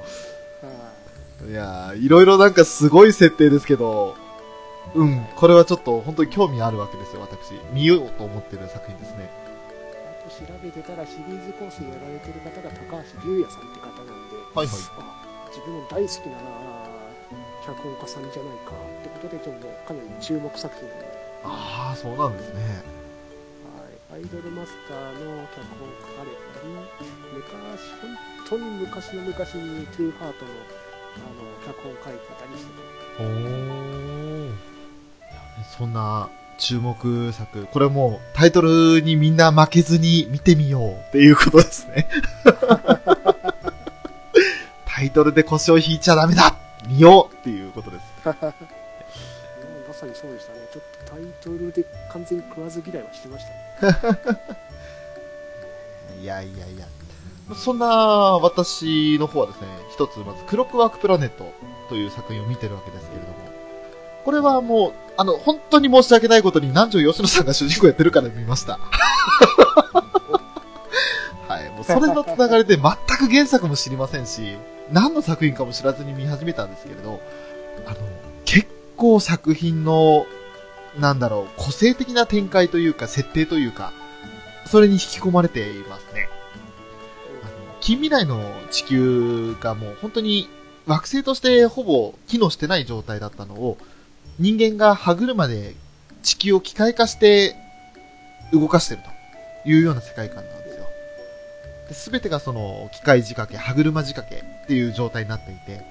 [0.63, 0.67] う。
[0.67, 0.95] は
[1.47, 4.17] いやーいろいろなんかすごい設定ですけど、
[4.95, 7.53] うん、これはちょっと本当に興味あるわけですよ、私。
[7.73, 9.29] 見ようと思ってる作品ですね。
[10.25, 13.91] あと調べてたらシリーズコースやられてる方が高橋龍也さんって方
[14.55, 15.15] はいはいあ
[15.51, 16.37] 自分の大好きな
[17.65, 20.95] 脚本家さんじゃないかってことで、ちょっとかなり注目作品で、
[21.45, 22.61] ああ、そうなんですね。
[24.11, 26.69] はい、アイドルマスターの脚本を書かれたり、
[27.33, 30.51] 昔、本当に昔の昔にトゥーハートの
[31.15, 34.55] あの脚本を書いてたりしてて、おー。
[35.79, 42.09] そんな注目作、これもうタイトルにみんな負けずに見てみようっていうことですね。
[45.05, 46.57] タイトルで腰を引いちゃダメだ
[46.89, 48.03] 見ようっていうことです。
[48.25, 53.45] まさにそうでしたね、ちょっとタイトルで完全に食わず嫌いはしてまし
[53.83, 54.39] たね。
[56.23, 56.87] いやいやいや。
[57.55, 61.53] そんな私の方はですね、一つまずクロックワークプラネット
[61.91, 63.35] という作品を見てるわけですけれども、
[64.25, 68.79] これはもう、あの、本当に申し訳ないことに南條吉野さんが主人公やってるから見ました。
[71.47, 72.83] はい、もうそれのつながりで全
[73.19, 74.57] く原作も知りませんし、
[74.93, 77.21] 何の作品かも知らずに見始めたんですけれど、
[77.87, 77.97] あの、
[78.45, 80.27] 結構作品の、
[80.99, 83.93] なんだろう、個性的な展開というか、設定というか、
[84.67, 86.29] それに引き込まれていますね。
[87.43, 90.49] あの近未来の地球がもう本当に
[90.87, 93.79] 惑星としてほぼ機能してない状態だったのを、
[94.39, 95.75] 人間が歯車で
[96.23, 97.57] 地球を機械化して
[98.53, 99.03] 動かしてる
[99.63, 100.64] というような世界観なん
[101.89, 102.05] ですよ。
[102.05, 105.83] すべてがその機械仕掛け、歯車仕掛けっていう状態になっていて、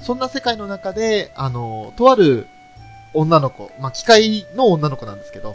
[0.00, 2.48] そんな世界の中で、あの、とある
[3.14, 5.54] 女の子、まあ、機械の女の子なんですけど、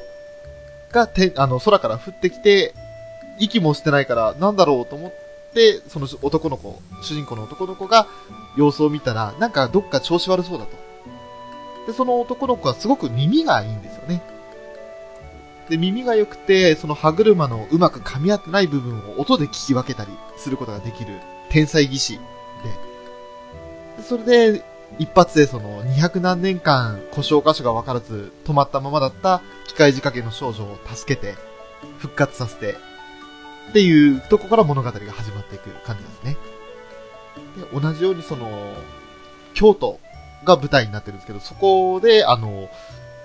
[0.92, 2.74] がて、あの、空から降ってきて、
[3.40, 5.14] 息もしてないから、なんだろうと思っ
[5.54, 8.08] て、その男の子、主人公の男の子が
[8.56, 10.72] 様子を見たら、なんかどっか調子悪そうだと。
[11.88, 14.22] で、その男の子はすごく耳がいいんですよね。
[15.70, 22.20] で、耳が良くて、その歯車のうまく噛み合ってない部分を音で聞き分けたりすることができる天才技師
[23.98, 31.36] で、それで、一発でその200何年間故障箇所が分からず止まったままだった機械仕掛けの少女を助けて
[31.98, 32.78] 復活させて
[33.70, 36.38] っていうとこから物語が始まっていく感じですね。
[37.72, 38.74] で、同じようにその
[39.54, 40.00] 京都
[40.46, 42.70] が舞台になってるんですけど、そこであの、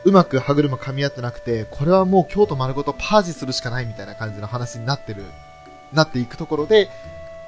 [0.05, 5.25] うまく歯車噛み合ってなくて、これはもう京都丸ごとパージするしかないみたいな感じの話になってる、
[5.93, 6.91] なっていくところで、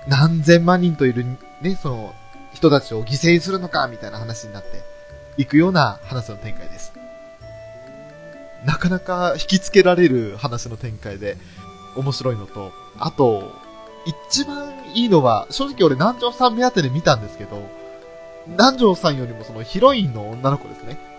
[0.07, 1.25] 何千万人といる
[1.61, 2.15] ね、その
[2.53, 4.83] 人たちを犠牲にするのかみたいな話になって
[5.37, 6.93] いくような話の展開です。
[8.65, 11.37] なかなか引きつけられる話の展開で
[11.97, 13.53] 面白いのと、あと、
[14.07, 17.69] 一番いいのは、正直俺南條さん目当てで見たんですけど、
[18.47, 21.14] 南條さんよりもそのヒロインの女の子ですね。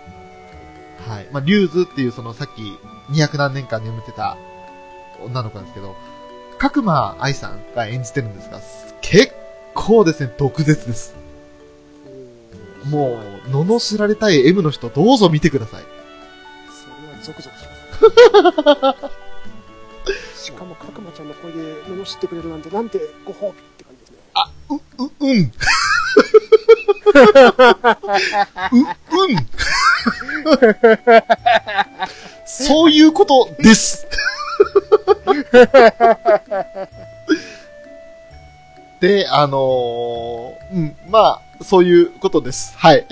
[1.08, 1.28] はい。
[1.32, 2.78] まあ、リューズっていうそのさっき
[3.12, 4.38] 200何年間眠ってた
[5.24, 5.96] 女の子なんですけど、
[6.58, 8.60] 角間愛さんが演じてるんですが、
[9.02, 9.34] 結
[9.74, 11.15] 構ですね、毒舌です。
[12.89, 15.84] もう、罵られたい M の人どうぞ見てください。
[16.70, 17.65] それはゾクゾクし
[18.82, 18.96] ま
[20.36, 20.46] す。
[20.46, 24.18] しかも、角間ちゃんの声で罵ってくれるなんて、なんてご褒美って感じですね。
[25.00, 25.52] う、うん。
[28.71, 29.36] う、うん。
[32.45, 34.08] そういうことです。
[38.99, 42.78] で、あのーうん、まあ、そういうことです。
[42.78, 43.06] はい。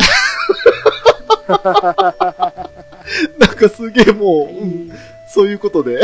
[3.38, 4.92] なんかすげえもう、うん、
[5.28, 6.02] そういうことで。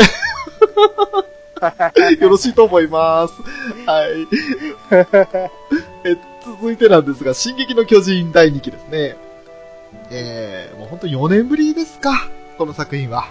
[2.20, 3.34] よろしいと思います。
[3.86, 4.26] はい。
[6.04, 6.16] え
[6.50, 9.16] 続いてなんですが、進撃の巨人第2期ですね。
[10.10, 13.28] えー、もうほんと4年ぶりですか、この作品は。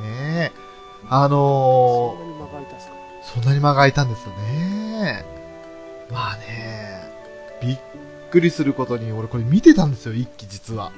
[0.00, 0.66] ねえ。
[1.08, 5.24] あのそんなに間がいたんすかー、そんなに間が空いたんですよね。
[6.08, 7.10] まあね、
[7.60, 7.78] びっ
[8.30, 10.92] くりすることに、俺これ見てたんですよ、一期実は。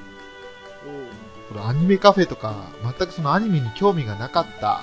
[1.48, 4.82] これアニメカフェとか、全くそのアニメに興味がなかった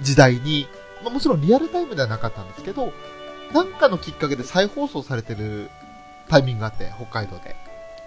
[0.00, 0.66] 時代に、
[1.04, 2.92] まあ、もちろんリアルタイムではなかったんですけど、
[3.52, 5.70] なんかのきっかけで再放送されてる
[6.28, 7.54] タイミングがあって、北海道で。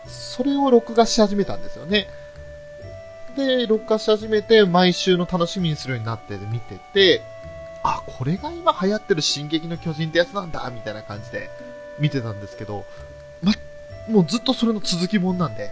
[0.07, 2.07] それを録画し始めたんですよね。
[3.35, 7.21] で、録画し始めて、毎週の楽しみにするようになって見てて、
[7.83, 11.49] あ、これが今流行ってる進撃の巨人ってやつなんだ、みたいな感じで
[11.99, 12.85] 見てたんですけど、
[13.43, 13.53] ま、
[14.09, 15.71] もうずっとそれの続きもんなんで、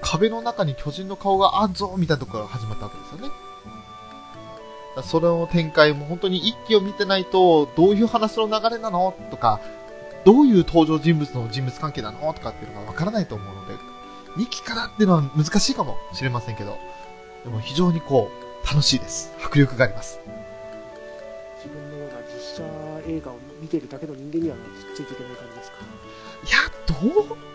[0.00, 3.34] 壁の中に巨人の顔があんぞみたいなところから始まったわけですよね。
[5.02, 9.14] それの展開も本当に一気を見てないと、どういう話の流れなの？
[9.30, 9.60] とか、
[10.24, 12.32] どういう登場人物の人物関係なの？
[12.34, 13.74] とかっていうのがわからないと思うので、
[14.36, 16.76] 2期からっていうのは難しいかもしれませんけど、
[17.44, 18.28] でも非常にこ
[18.64, 19.32] う、楽しいです。
[19.40, 20.18] 迫力があります。
[21.56, 22.62] 自分のような実写
[23.06, 24.56] 映画を見てるだけの人間には
[24.94, 25.76] ついていけない感じですか？
[26.44, 26.58] いや、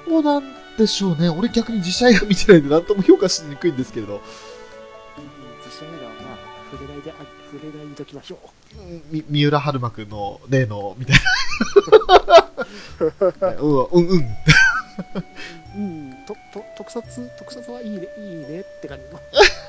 [0.07, 0.43] どうなん
[0.77, 1.29] でしょうね。
[1.29, 4.21] 俺逆に実写映画見てないんで何とも評価しにくいんですけれど、
[7.53, 8.37] 触れないでおきましょう。
[9.11, 11.15] み三浦春馬くんの例の、みたい
[13.39, 13.57] な。
[13.59, 14.35] うん、うん、うん。
[15.75, 17.01] うん、と、と、特撮、
[17.37, 19.19] 特撮はいいね、いいねって感じの。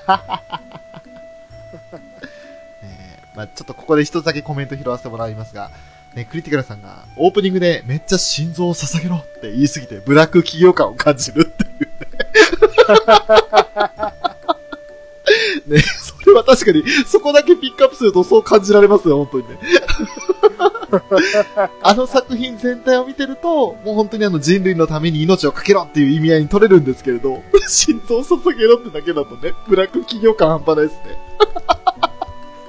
[2.82, 5.70] えーまあちょっとここで一つだけコメント拾わせてもらいますが、
[6.14, 11.89] ね、クリティカルさんがオープニングでめっちゃ心臓を捧げろって言いすぎてブラック企業感を感じるっていうね。
[15.78, 16.04] ね、そ
[16.35, 19.59] れは確かに、そこだけピックアップするとそう感じられますよ、本当にね。
[21.82, 31.18] あの作品全体を見てると、もう本当にあの人類のために命をかけろっていう意味合いに取れるんですけれど、 心臓を捧げろってだけだとね、ブラック企業感半端ないですね。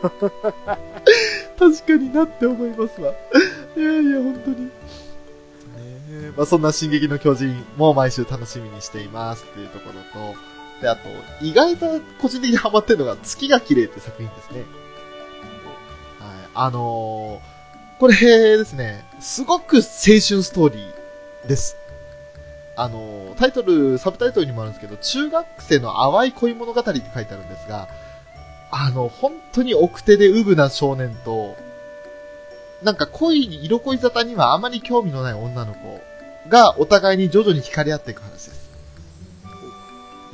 [1.57, 3.11] 確かになって思いますわ。
[3.75, 4.69] いやいや、本当に。
[6.37, 10.35] まあそんな進撃の巨人も毎週楽しみにしていますっていうところと、
[10.81, 11.01] で、あと、
[11.41, 14.59] 意外と個人的にハマってるのが月が綺麗って作品ですね。
[14.59, 14.67] はい。
[16.53, 17.55] あのー
[17.97, 21.77] これですね、すごく青春ストーリーです。
[22.75, 27.87] あのータイトル、サブタイトルにもあるんですけど、中学生の淡い恋物語って書いてあるんですが、
[28.69, 31.55] あの、本当に奥手でウブな少年と、
[32.83, 36.01] なんか恋に、色恋沙汰にはあまり興味のない女の子
[36.49, 38.54] がお互いに徐々に惹かれ合っていく話です。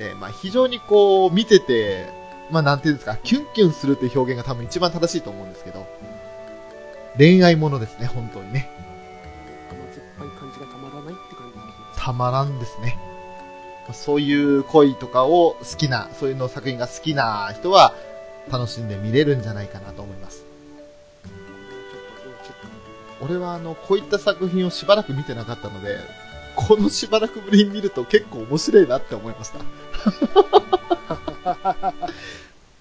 [0.02, 2.08] で、まあ非常にこう見てて、
[2.50, 5.86] まあなんていうんですか、キュンキュンするっていう表現が多分一番正しいと思うんですけど、
[7.18, 8.70] 恋愛ものですね、本当にね。
[9.70, 12.04] 甘酸っぱい感じがたまらないって感じです。
[12.04, 12.98] たまらんですね。
[13.88, 17.94] まあそういう恋とかを好きな、そういうの作品が好きな人は
[18.52, 20.44] 楽しんで見れるんじゃないかなと思います。
[23.22, 26.00] 俺はあの、こういった作品をしばらく見てなかったので、
[26.68, 29.60] このしばらくぶりに見ると結構面白いなって思いました。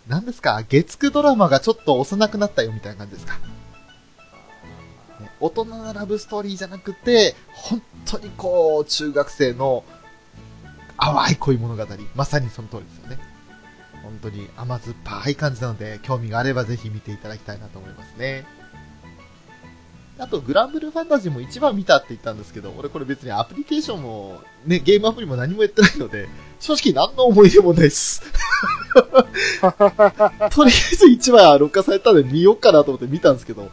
[0.09, 0.63] 何ですか？
[0.63, 3.41] 月9ドラマがちょっと幼くなったよみたいな感じですか、ね
[5.39, 9.85] 大人なラブストーリーじゃなくて、本当にこう、中学生の
[10.99, 11.87] 淡い恋物語。
[12.15, 13.19] まさにその通りですよね。
[14.03, 18.45] 本当に甘酸っぱい感じなので、興味があればぜひ見ていただきたいなと思いますね。
[20.21, 26.29] あと、グランブルファンタジーも一番見たって言ったんですけど、俺これ別にアプリケーションも、ね、ゲームアプリも何もやってないので、
[26.61, 28.23] 正直何の思い出もないです。
[28.93, 33.71] とりあえず1話録画されたので見ようかなと思って見たんですけど、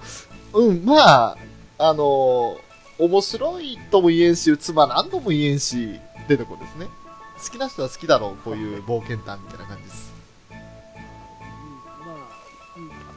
[0.54, 1.38] うん、まあ、
[1.80, 2.58] あの
[2.98, 6.88] 面白いとも言えんし、つまらんとも言えんし、ってとこですね。
[7.44, 10.14] 好きな人は好きだろう、こういう冒険探みたいな感じです。
[10.50, 12.20] まあ、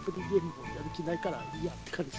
[0.02, 0.52] アプリゲーム
[0.90, 2.18] もやる気ないからいいやって感じ。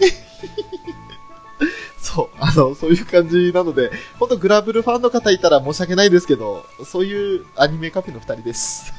[2.01, 8.91] そう、あの、そういう感じなので、本当グラブルファンの方いたら申し訳ないですけど、そういうアニメカフェの二人です。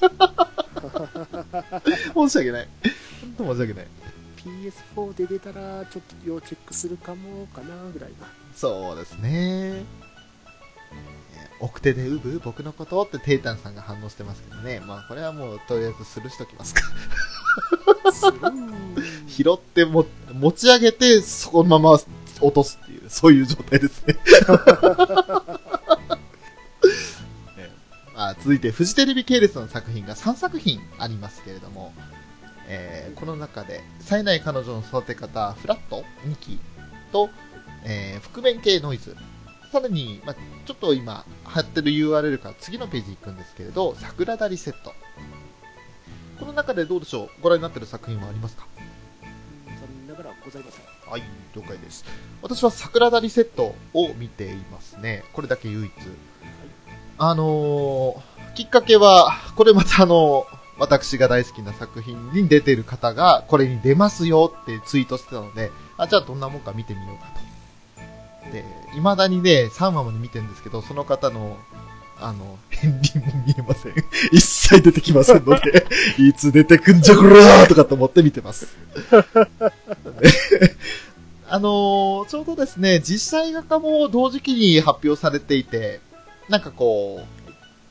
[2.14, 2.68] 申し訳ない。
[3.38, 3.86] 本当申し訳ない。
[4.96, 8.26] PS4 で出たら、ちょっと要チェックするかもかなぐらいな。
[8.54, 9.84] そうですね。
[11.60, 14.80] え奥手でウブ僕のことってテイタンさんが反応してますけどね。
[14.80, 16.82] まあこれはもうとりあえずスルーしときますか。
[19.28, 21.98] 拾っても持ち上げてそこのまま
[22.40, 24.16] 落とすっていう、そういう状態ですね。
[27.58, 27.70] え
[28.14, 31.92] まあ、続いてフジテレビ系列の作品が3作品ありますけれども、
[32.66, 36.60] えーこの中で冴えない彼女の育て方フラット2期
[37.12, 37.30] と、
[37.84, 39.16] えー覆面系ノイズ
[39.70, 40.34] さらに、まあ、
[40.66, 44.94] ちょっと今貼ってる URL から次のページ行くんですけれど桜田リセット
[46.38, 47.30] この中でどうでしょう？
[47.42, 48.66] ご覧になってる作品はありますか？
[49.66, 50.84] 残念ながらございません。
[51.10, 51.22] はい、
[51.54, 52.04] 了解です。
[52.42, 55.24] 私は桜田リセットを見ていますね。
[55.32, 55.92] これだけ唯一。
[57.18, 60.44] あのーきっかけは、これまたあの
[60.78, 67.47] 私が大好きな作品に出てる方が、これに出ますよってツイートしてたので、あ、じゃあどんなもんか見てみようかと。
[68.52, 71.56] で、未だにね、3話まで見てるんですけど、その方の、
[72.20, 73.92] あの、片鱗も見えません。
[74.32, 75.86] 一切出てきませんので、
[76.18, 78.66] いつ出てくんじゃこらーとかと思って見てます。
[81.50, 86.00] あのーちょうどですね、実写映画化も同時期に発表されていて、
[86.48, 87.22] なんかこ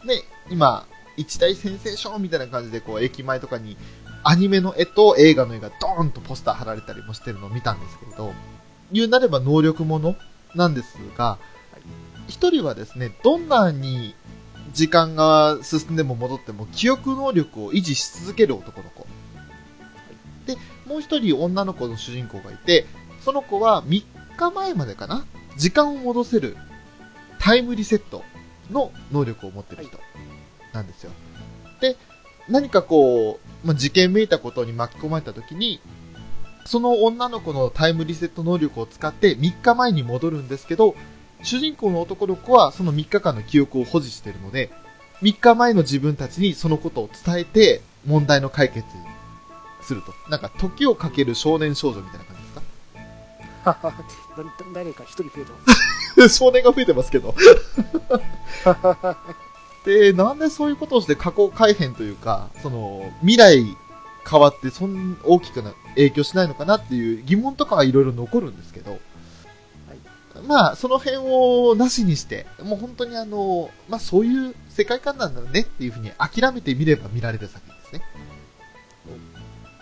[0.03, 0.85] う、ね、今、
[1.15, 3.77] 一大センセーションみたいな感じで、こう、駅前とかに、
[4.23, 8.33] アニメの絵と映画の絵がドーンとポスター貼られたりもしてるのを見たんですけれど、
[8.91, 10.15] 言うなれば能力もの
[10.57, 11.37] なんですが、
[12.27, 14.15] 一人はですね、どんなに
[14.73, 19.07] 時間が進んでも戻っても記憶能力を維持し続ける男の子。
[20.45, 22.85] で、もう一人女の子の主人公がいて、
[23.23, 24.03] その子は3
[24.37, 25.25] 日前までかな
[25.57, 26.57] 時間を戻せる
[27.39, 28.23] タイムリセット
[28.71, 29.97] の能力を持ってる人
[30.73, 31.11] なんですよ。
[31.79, 31.95] で、
[32.49, 35.79] 何かこう、まあ、事件めいたことに巻き込まれた時に、
[36.67, 40.95] その女の子のタイムリセット能力を使って3日前に戻るんですけど、
[41.41, 44.69] 主人公の男の子はその3日間の記憶を保持しているので、
[45.21, 48.85] 3日前の自分たちにそのことを伝えて問題の解決に
[49.81, 50.13] すると。
[50.29, 52.55] なんか時をかける少年少女みたいな感じです
[53.63, 53.63] か？
[53.63, 53.71] な
[54.75, 55.51] 誰か一人増えて
[56.17, 56.35] ます。
[56.37, 57.33] 少年が増えてますけど。
[59.85, 63.77] で、なんでそういうことをして過去改変というか、その、未来
[64.29, 68.99] 変わってそん大きくな影響しないのかなっていう疑問とかはいろいろ残るんですけど、
[70.47, 78.01] まあ、その辺をなしにして、もう本当にあの、まあそういう世界観なんだねっていうふうに諦めてみれば見られる作品ですね。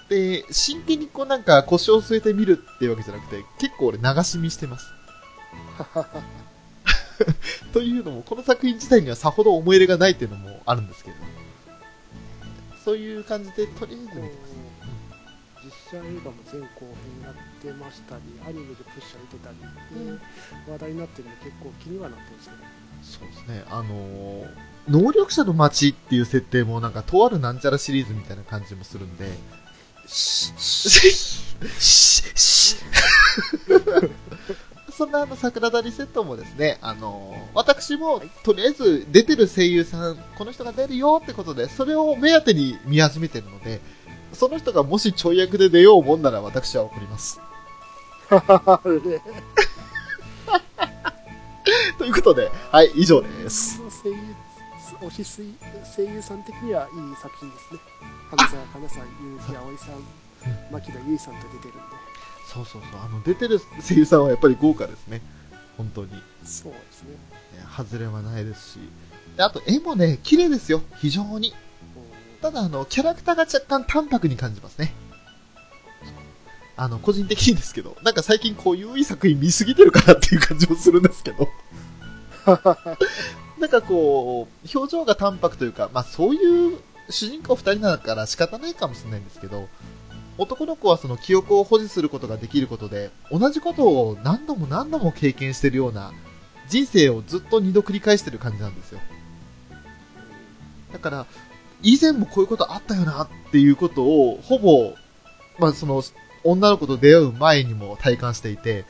[0.09, 4.87] で、真剣にこうなんか腰を据えてみるっていうわけじゃなくて、結構俺流し見してます。
[7.73, 11.17] というのも、この作品自体にはさほど思い入れがないっていうのもあるんですけど、
[12.83, 14.54] そういう感じでとりあえず見てます。
[15.91, 16.89] 実写映画も前後編
[17.23, 20.19] やってましたり、アニメでプッシャー出てたり、で
[20.71, 22.49] 話題になってるんで結構気にはなってるんです
[23.19, 23.63] けど、そうですね。
[23.69, 24.47] あのー
[24.87, 29.31] 能力者の街っていう設定もなんかとあるなんちゃらシリーズみたいな感じもするんで、
[34.91, 43.81] そんなあの桜田リセットもですね、あのー私もとりあえず出てる声優さん、この人が出るよってことで、それを目当てに見始めてるので、
[44.35, 47.39] その人がもしちょい役で出ようもんなら私は怒ります。
[51.97, 53.79] ということで、はい、以上です。
[54.03, 54.17] 声優、
[55.01, 55.53] 推し水
[55.95, 57.79] 声優さん的にはいい作品ですね。
[58.29, 59.03] 花澤香菜さん、
[59.37, 59.89] 結城葵さん、
[60.71, 61.83] 牧田優衣さんと出てるんで、
[62.53, 65.21] そうそうそう、あの、出てる声優さんはやっぱり豪華ですね。
[65.77, 66.11] 本当に。
[66.11, 67.15] ねそうですね。
[67.75, 68.79] 外れはないですし。
[69.37, 70.81] であと、絵もね、綺麗ですよ。
[70.97, 71.53] 非常に。
[72.45, 74.93] ただ、あの、キャラクターが若干淡白に感じますね。
[76.77, 81.49] あの、個人的にですけど、なんか最近こういういい作品見すぎてるかなっていう感じもするんですけど。
[83.57, 86.77] なんかこう、表情が淡白というか、まあそういう
[87.09, 89.67] 主人公二人だから仕方ないかもしれないんですけど、
[90.37, 96.13] 男の子はその記憶を保持することができることで、同じことを何度も何度も経験してるような、
[96.69, 98.99] 人生をずっと二度繰り返してる感じなんですよ。
[100.93, 101.25] だから、
[101.85, 104.95] 以前もこういうことあったよなっていうことを、ほぼ、
[105.59, 106.03] まあその、
[106.43, 108.85] 女の子と出会う前にも体感していて、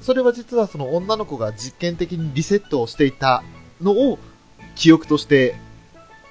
[0.00, 3.44] それは実はその女の子が実験的にリセットをしていた
[3.80, 4.18] のを
[4.74, 5.54] 記憶として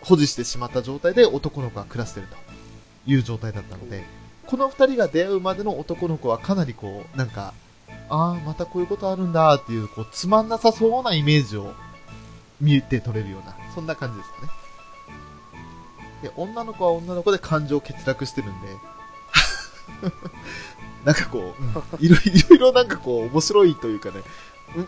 [0.01, 2.35] 保持してしまった状態で男の子が暮らしていると
[3.09, 4.03] いう状態だったので、
[4.45, 7.53] この二人が出会うまでの男の子はかなりこう、なんか、
[8.09, 11.73] ああ、またこういうことあるんだっていう、こう、つまんなさそうなイメージを
[12.59, 14.62] 見て取れるような、そんな感じですかね。
[16.23, 18.67] で、女の子は女の子で感情欠落してるんで、
[21.05, 22.05] なんかこう、うん。
[22.05, 22.15] いろ
[22.55, 24.19] いろなんかこう、面白いというかね、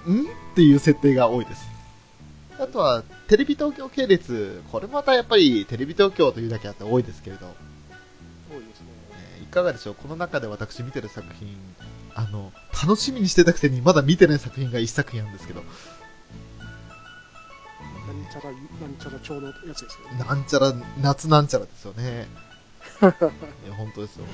[0.10, 0.24] んん？
[0.24, 1.68] っていう設定が多いです。
[2.58, 7.46] あとは、テレビ東京系列、これまたやっぱりテレビ東京というだけあって多いですけれど、
[8.50, 8.88] 多いですね。
[9.38, 9.96] えーいかがでしょう？
[9.96, 11.56] この中で私見てる作品、
[12.14, 15.64] あの、楽しみにしてたくせにまだ見てない作品が一作品あるんですけど、
[18.24, 20.26] なんちゃら、なんちゃら町のやつですよね。
[20.28, 22.28] なんちゃら、夏なんちゃらですよね。
[23.02, 24.26] いや、本当ですよ。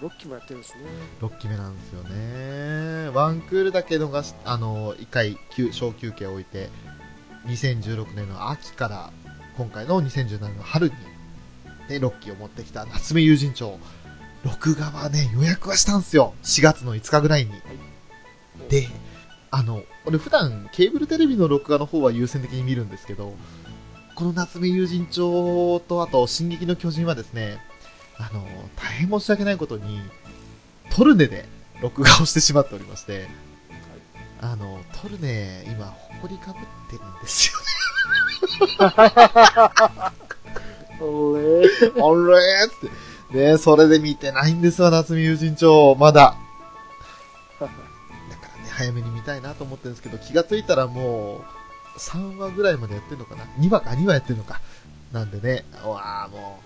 [0.00, 0.84] もう6期もやってるんですね。
[1.20, 3.08] 6期目なんですよね。
[3.10, 6.70] ワンクールだけ逃し、あの、1回休、小休憩を置いて、
[7.46, 9.10] 2016年の秋から、
[9.56, 10.94] 今回の2017年の春に、
[11.88, 13.78] ね、6期を持ってきた夏目友人帳。
[14.44, 16.34] 録画はね、予約はしたんですよ。
[16.42, 17.52] 4月の5日ぐらいに。
[18.68, 18.88] で、
[19.50, 23.34] あの、俺普段ケーブルテレビの録画の方は優先的に見るんですけど、
[24.14, 27.58] この夏目友人帳とあと、進撃の巨人はですね、
[28.18, 28.44] あの、
[28.76, 30.00] 大変申し訳ないことに、
[30.90, 31.48] トルネで
[31.80, 33.28] 録画をしてしまっておりまして、
[34.40, 37.58] あの、トルネ、今、ほこりかぶってるんですよ
[41.00, 41.62] おれ？
[41.62, 41.68] ね。
[41.80, 42.02] あれ？
[42.02, 42.70] ーっ
[43.32, 43.36] て。
[43.36, 46.36] ねそれで見てないんですわ、夏目友人帳、まだ。
[48.76, 51.44] 早めに見たいなと思ってるんですけど、気がついたらも
[51.96, 54.60] う、3話ぐらいまでやってるのかな ?2 話か、2話やってるのか。
[55.12, 56.60] なんでね、うわあも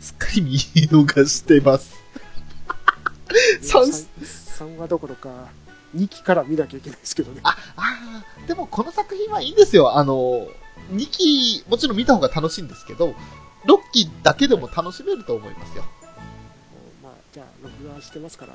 [0.00, 1.94] う、すっかり見逃してます。
[3.62, 5.28] 三3話どころか、
[5.94, 7.40] 2期から見なきゃいけないですけどね。
[7.44, 9.96] あ、あーでもこの作品はいいんですよ。
[9.96, 10.48] あの、
[10.90, 13.14] 2期、もちろん見た方が楽しいんですけど、
[13.66, 15.84] 6期だけでも楽しめると思いますよ。
[15.84, 16.05] まあ、
[17.36, 18.54] じゃあ、録画してますから、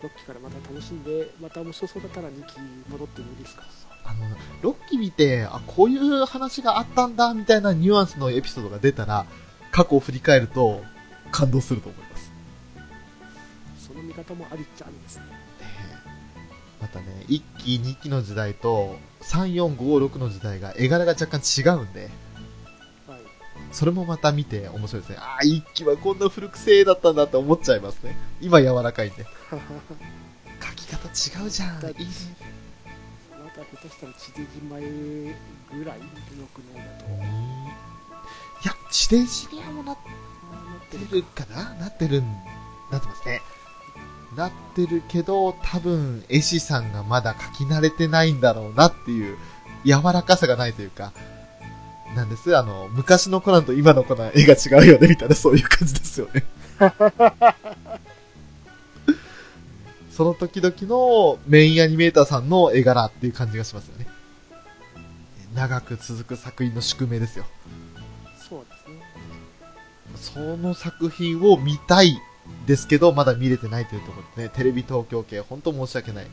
[0.00, 2.54] 6期からまた楽しんで、また面白そうだったら2期
[2.88, 3.64] 戻ってもいいですか？
[4.04, 9.26] あの、6期見て、あ、こういう話があったんだ、みたいなニュアンスのエピソードが出たら、
[9.72, 10.84] 過去を振り返ると、
[11.32, 12.30] 感動すると思います。
[13.88, 15.24] その見方もありっちゃありですね。
[15.24, 15.32] ね
[16.80, 22.10] またね、1期、2期の時代と、3、4、5、6の時代が、絵柄が若干違うんで、はい。
[23.72, 25.16] それもまた見て面白いですね。
[25.18, 28.16] ああ、1期はこんな古くせえだったんだって思っちゃいますね。
[28.40, 29.26] 今柔らかいんで。
[30.62, 31.76] 書き方違うじゃん。
[31.78, 31.92] いいね。
[33.30, 36.06] また下手したら地デジ前ぐらいの
[36.46, 40.26] くのだと、いや、地デジにはもうなって
[40.90, 41.74] てるるかな？
[41.74, 42.24] なってるん、
[42.90, 43.42] なってますね。
[44.36, 49.38] なってるけど、多分、絵師さんがまだ描き慣れてないんだろうなっていう、
[49.84, 51.12] 柔らかさがないというか、
[52.14, 52.56] なんです。
[52.56, 56.44] あの、昔のコナンと今のコナン絵が違うよね、みたいなそういう感じですよね。
[60.10, 64.06] その時々のメインアニメーターさんの絵柄っていう感じがしますよね。
[65.54, 67.44] 長く続く作品の宿命ですよ。
[68.48, 69.02] そうですね。
[70.16, 72.18] その作品を見たい
[72.66, 76.26] ですけど、まだ見れてないというところでね、テレビ東京系、本当申し訳ない。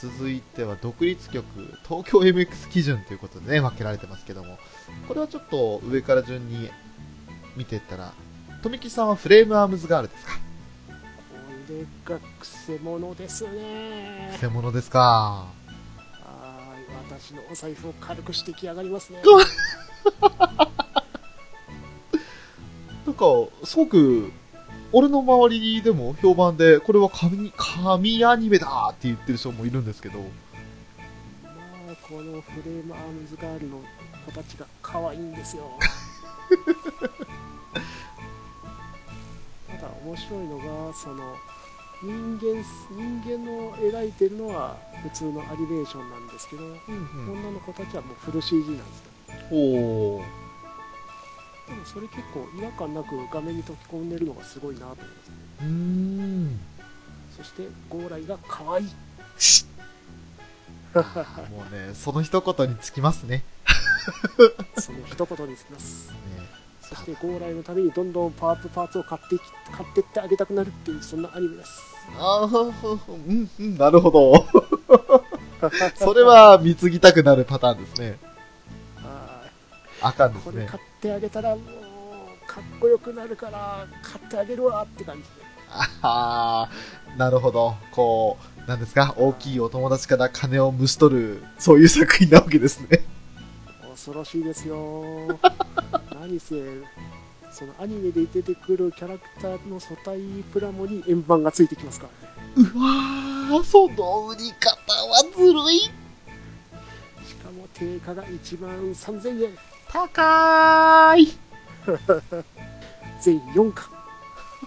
[0.00, 1.44] 続いては独立曲、
[1.88, 4.58] 東京 MX 基準ということでね、分けられてますけども、
[5.06, 6.70] これはちょっと上から順に
[7.56, 8.12] 見ていったら、
[8.62, 10.32] 富木さんはフレームアームズガールですか？
[10.32, 10.38] こ
[12.08, 14.38] れがくせ者ですね。
[14.40, 19.20] 偽物ですかはーい、私のお財布を軽くしてきやがりますね。
[23.06, 23.24] なんか、
[23.64, 24.32] すごく、
[24.92, 30.26] 俺の周りでも評判で、これは神、神アニメだって言ってる人もいるんですけど、ま
[31.92, 33.80] あ、このフレームアームズガールの
[34.26, 35.70] 子たちが可愛いんですよ。
[39.68, 41.36] ただ面白いのが、その、
[42.02, 49.10] 人間、人間の描いてるのは普通のアニメーションなんですけど、女の子たちはもうフル CG なんですよ。
[49.52, 50.39] おー。
[51.70, 55.34] でもそれ結構違和感なく画面に溶き込んでるのがすごいなと思いますね。
[55.60, 56.60] うーん。
[57.36, 58.86] そして、ゴーライが可愛い。
[60.94, 63.44] もうね、その一言につきますね。
[64.78, 66.10] その一言につきます。
[66.10, 66.16] ね
[66.82, 71.70] そして、ゴーライのためにどんどんパワーアップパーツを買っていき買ってってあげたくなるっていう、そんなアニメです。
[72.18, 74.44] ああ、 うん、うん、なるほど。
[75.94, 78.18] それは見継ぎたくなるパターンですね。
[80.00, 80.80] はあかんですねいこれ買。
[80.80, 85.28] ってあげたらもうかっこよくなるから買ってあげるわって感じで
[86.02, 87.76] ああ、なるほど。
[87.92, 88.36] こ
[88.66, 93.04] う、なんですか、大きいお友達から金をむし取る、そういう作品なわけですね。
[93.88, 95.04] 恐ろしいですよ
[96.18, 96.56] 何せ
[97.52, 100.18] そのアニメで出てくるキャラクターの素体
[100.52, 102.08] プラモに円盤がついてきますか
[102.56, 105.78] らねうわー、その売り方はずるい。
[105.80, 109.50] しかも定価が1万3000円
[109.92, 111.26] 高い。
[113.20, 113.88] 全4巻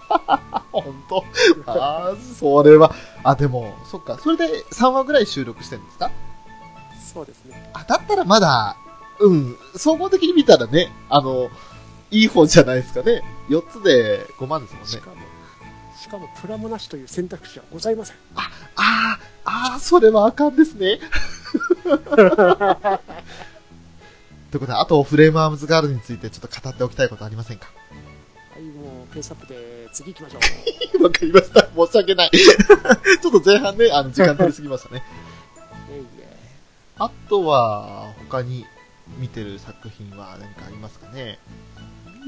[0.70, 1.24] 本当？
[1.66, 2.94] ああ、それは。
[3.22, 4.18] あ、でも、そっか。
[4.22, 6.10] それで3話ぐらい収録してるんですか？
[7.12, 8.76] そうですねあ、だったらまだ、
[9.20, 11.48] うん、総合的に見たらね、あの、
[12.10, 13.22] いい方じゃないですかね。
[13.48, 14.98] 4つで5万ですもんねし。
[15.00, 15.16] かも
[16.00, 20.98] しかもプラモなしという選択肢はございませんああ、ああ、それはあかんですね。
[24.54, 27.66] ということで、あとフレームアームズガールについてちょっと語っておきたいことありませんか？
[28.52, 30.38] はいもうペースアップで次行きましょ
[31.00, 31.62] う わかりました。
[31.74, 32.30] 申し訳ない。
[32.38, 35.02] ちょっと前半ね、あの、時間取りすぎましたね。
[36.98, 38.64] あとは、他に
[39.18, 41.40] 見てる作品は何かありますかね？
[41.48, 41.63] 見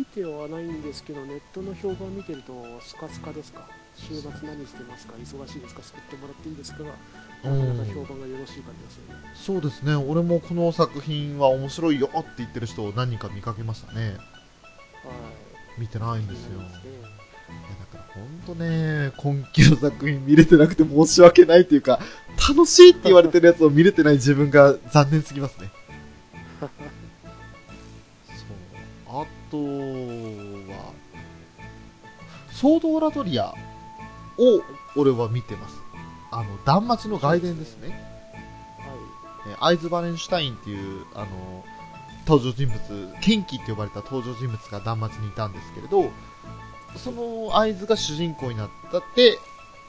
[0.04, 6.82] てはないんですけど、ネットの評判見てると、スカスカですか、週末何してますか、忙しいですか、救ってもらっていいですか？
[6.82, 9.20] が、なかなか評判がよろしい感じですよね。
[9.34, 9.94] そうですね。
[9.94, 14.08] 俺もこの作品は面白いよって言ってる人を何人か見かけましたね。
[14.08, 14.16] はい。
[15.80, 16.58] 見てないんですよ。
[16.60, 22.00] だから本当ね、今期の作品見れてなくて申し訳ないというか、
[22.48, 25.70] 楽しいって言われてるやつを見れてない自分が残念すぎますね。
[29.50, 30.92] とは、
[32.50, 33.54] ソードオラトリア
[34.38, 34.62] を
[34.96, 35.76] 俺は見てます。
[36.30, 37.88] あの、断末の外伝ですね。
[38.78, 38.86] は
[39.48, 41.64] えーアイズ・バレンシュタインっていう、あの、
[42.26, 46.10] 登場人物、ケンキって呼ばれた登場人物が断末にいたんですけれど、
[46.96, 49.38] そのアイズが主人公になったって、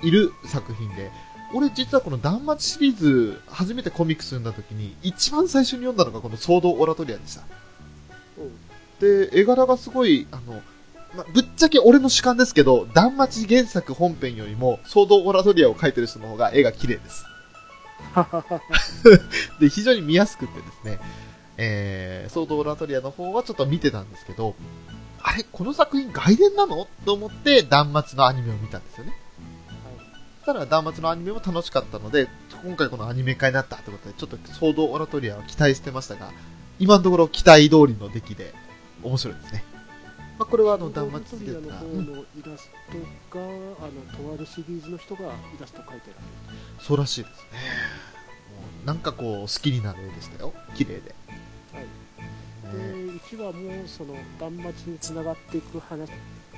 [0.01, 1.12] いる作品で、
[1.53, 7.43] 俺実はこの断末シリーズ、初めてコミックス読んだ時に、一番最初に読んだのがこのソードオラトリアでした。
[9.02, 9.30] うん。
[9.30, 10.62] で、絵柄がすごい、あの、
[11.16, 17.26] ま、ぶっちゃけ俺の主観ですけど、断末原作本編よりも、ソードオラトリアを描いてる人の方が絵が綺麗です。
[19.60, 21.00] で、非常に見やすくてですね、
[21.58, 24.56] えー、ソードオラトリアの方はちょっと見てたんですけど、
[25.22, 26.88] あれこの作品外伝なの？
[27.06, 29.14] と思って、断末のアニメを見たんですよね。
[30.45, 32.30] そしたら、断末のアニメも楽しかったので、
[32.64, 36.32] 今回このアニメ化になったってことで、ちょっとソードオラトリアは期待してましたが、
[36.80, 38.54] 今のところ期待通りの出来で、
[39.04, 39.64] 面白いですね。
[40.38, 42.70] まあ、これはあの、断末っての方うんのイラス
[43.32, 45.26] トが、あの、とあるシリーズの人がイ
[45.60, 46.16] ラスト描いてる。
[46.80, 47.60] そうらしいですね。
[48.52, 50.54] もうなんかこう、好きになる絵でしたよ。
[50.76, 51.16] 綺麗で。
[51.74, 51.84] はい。
[51.84, 56.10] ねで、1話もその断末につながっていく話、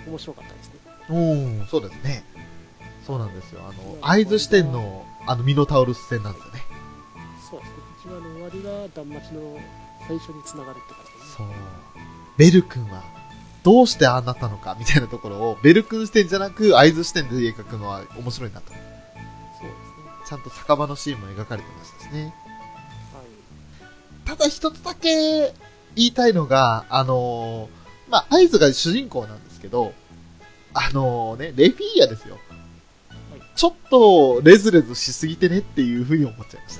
[0.06, 0.74] 面白かったですね。
[1.10, 2.24] うん、そうですね。
[3.08, 3.62] そうなんですよ。
[3.64, 6.62] あの、会津支店の、あの、ミノタウルス戦なんですよね。
[7.50, 7.76] そうですね。
[8.06, 9.60] 1話の終わりが断末の
[10.08, 11.36] 最初につながるって感じですね。
[11.38, 11.48] そう。
[12.40, 13.04] ベル君は、
[13.64, 18.72] どうしてああなったのかみたいなところを、ベル君視点じゃなく、会津視点で描くのは面白いなと。
[18.72, 19.74] そうですね。
[20.26, 22.24] ちゃんと酒場のシーンも描かれてましたしね。
[22.24, 22.34] はい。
[24.26, 25.54] ただ一つだけ
[25.96, 29.94] 言いたいのが、あのーまあ、合図が主人公なんですけど、
[30.74, 32.38] あのね、レフィーヤですよ。
[33.58, 36.80] ちょっと、レズレズしすぎてねっていうふうに思っちゃいまし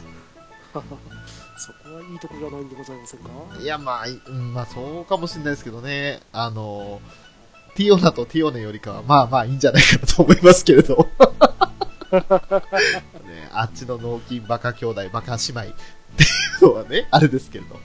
[1.60, 3.30] そこはいいとこじゃないんでございませんか？
[3.56, 3.62] た。
[3.62, 7.30] いや、まあ、いうん、まあ、そうかもしれないですけどね、あのー
[7.76, 11.08] ティオナとティオネよりかは、まあまあいいんじゃないかなと思いますけれど。
[12.12, 15.66] ね、あっちの脳筋バカ兄弟、バカ姉妹っ
[16.18, 16.28] てい
[16.62, 17.76] うのはね、あれですけれど。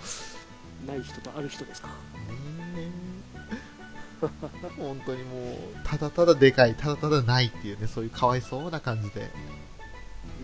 [0.89, 1.91] ない人とある人ですか？
[4.79, 9.31] 本当にもう、ただただでかい、ただただないっていうね、そういうかわいそうな感じで。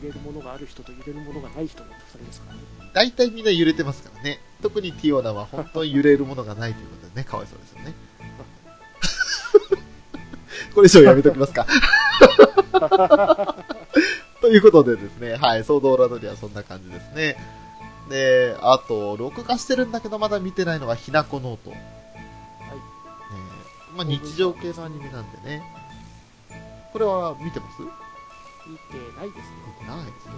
[0.01, 2.61] 入れるものがある人と入れるものがない人の二人ですからね。
[2.94, 4.40] 大体みんな揺れてますからね。
[4.62, 7.94] 特にティオナは本当に揺れるものがないということでね、かわいそうですよね。
[10.74, 11.66] これ以上やめときますか。
[14.40, 17.36] ということでですね、はい、ソードオラトリアはそんな感じですね。
[18.09, 21.70] で、あと、録画してるんだけどまだ見てないのがひなこノート。
[21.70, 21.78] はい。
[21.78, 21.84] ね
[23.96, 25.62] まあ日常系のアニメなんでね。
[26.92, 27.82] これは見てます？
[27.82, 29.70] 見てないですね。
[29.87, 30.33] ないですね。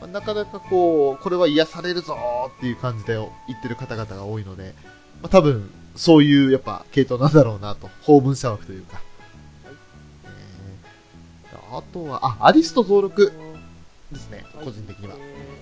[0.00, 4.74] まあなかなかこう、これは癒されるぞーっていう感じで言ってる方々が多いので、
[5.22, 9.00] まあ、多分、そういうやっぱ系統なんだろうなと、法文社枠というか。
[10.24, 13.32] えーあとは、あ、アリスト増録
[14.12, 15.14] ですね、はい個人的には。
[15.18, 15.54] えー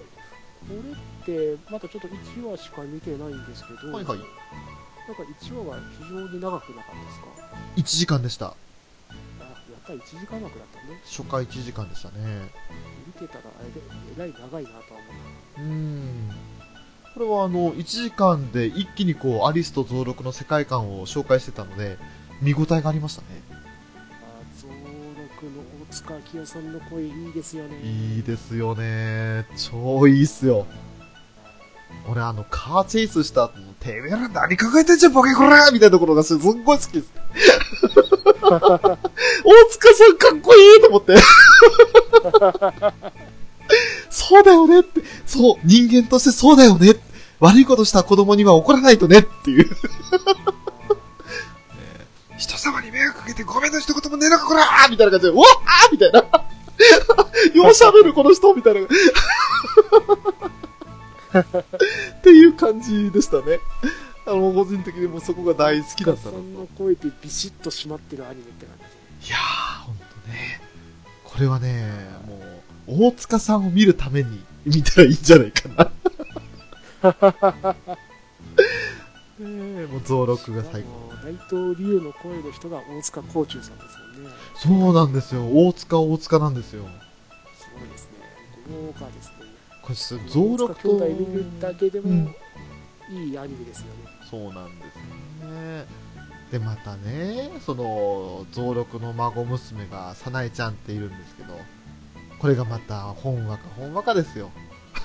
[0.63, 0.75] こ
[1.27, 7.27] れって、まだちょっと1話しか見てないんですけど、はいはいなんか1話は非常に長くなかったですか
[7.77, 8.55] ？1時間でした。
[9.89, 11.01] あやっぱり1時間枠だったね。
[11.05, 12.51] 初回1時間でしたね。
[13.07, 13.81] 見てたらあれで、
[14.17, 15.01] えらい長いなとは
[15.57, 16.31] 思うーん。
[17.15, 21.99] これはあの、1時間で一気にこう、アリスト増録の世界観を紹介してたので、
[22.41, 23.43] 見応えがありましたね。
[25.51, 27.81] の大塚明夫さんの声いいですよね。
[27.83, 29.47] いいですよね。
[29.57, 30.67] 超いいっすよ。
[32.09, 37.13] 俺あの、カーチェイスした後の、てめえら何考えてんじゃん、ボケこらみたいなところがすっごい好きです。
[39.45, 41.17] 大塚さんかっこいいと思って。
[44.11, 45.03] そうだよねって。
[45.27, 46.95] そう、人間としてそうだよね。
[47.41, 49.71] 悪いことした子供には怒らないとねっていう。
[52.39, 56.21] 人様に迷惑かけてごめんの一言もねえのかこらーみたいな感じで、わーみたいな。
[56.21, 56.27] よ
[57.65, 58.81] う喋るこの人みたいな。
[58.83, 58.87] っ
[62.23, 63.61] ていう感じでしたね。
[64.27, 66.39] あの、個人的にもそこが大好きだったのと。
[66.39, 68.82] 大塚さんの声でビシッと締まってるアニメって感。
[69.27, 70.61] いやー、ほんとね。
[71.25, 71.89] これはね、
[72.27, 75.93] もう、大塚さんを見るために見たらいいんじゃないかな。
[79.39, 81.11] もう増録が最高。
[81.13, 84.31] あの内藤龍の声の人が大塚幸中さんですもんね。
[84.55, 85.49] そうなんですよ。
[85.53, 86.85] 大塚大塚なんですよ。
[87.57, 88.13] すごいですね。
[88.71, 89.35] 豪華ですね。
[89.83, 92.35] これす、増録兄弟見るだけでも、うん
[93.11, 93.93] いいアニメですよね。
[94.31, 94.97] そうなんです
[95.45, 95.87] ね。
[96.53, 101.59] で、またね、その、増録の孫娘が、さなえちゃんっているんですけど、
[102.39, 104.51] これがまた、ほんわか、ほんわかですよ。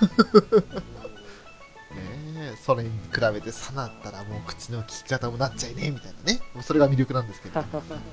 [1.95, 2.01] ね
[2.35, 6.41] え、それに比べて、さなったらもう口の利き方もなっちゃいね、みたいなね。
[6.53, 7.63] もうそれが魅力なんですけど、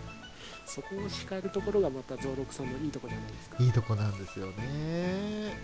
[0.65, 3.57] そこを叱るところがまた増録さんのいいところじゃないですか。
[3.59, 5.57] いいとこなんですよね。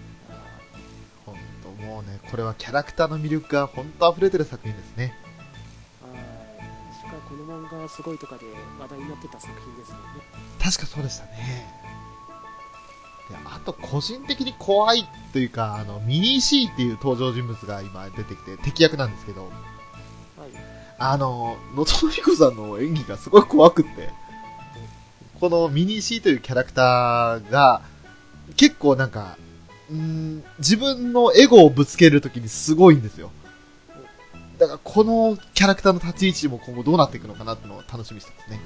[1.25, 5.30] ほんと、もうね、これはキャラクターの魅力がほんと溢れてる作品ですね。
[7.51, 7.63] はい。
[7.63, 8.47] 確かこの漫画すごいとかで
[8.79, 10.03] 話題になってた作品ですよね。
[10.59, 11.81] 確かそうでしたね。
[13.29, 20.51] であと、個人的に怖いというか、あの、ミニー C っていう登場人物が今出てきて、敵役なんですけど、はい。
[20.99, 24.11] あの、野戸美子さんの演技がすごい怖くって、
[25.41, 27.83] このミニー C というキャラクターが、
[28.57, 29.37] 結構なんか、
[29.93, 33.31] ん、自分のエゴをぶつけるときにすごいんですよ。
[34.61, 38.61] だからこのキャラクターの立ち位置も今後どうなっていくのかなっていうのを楽しみにしてますね。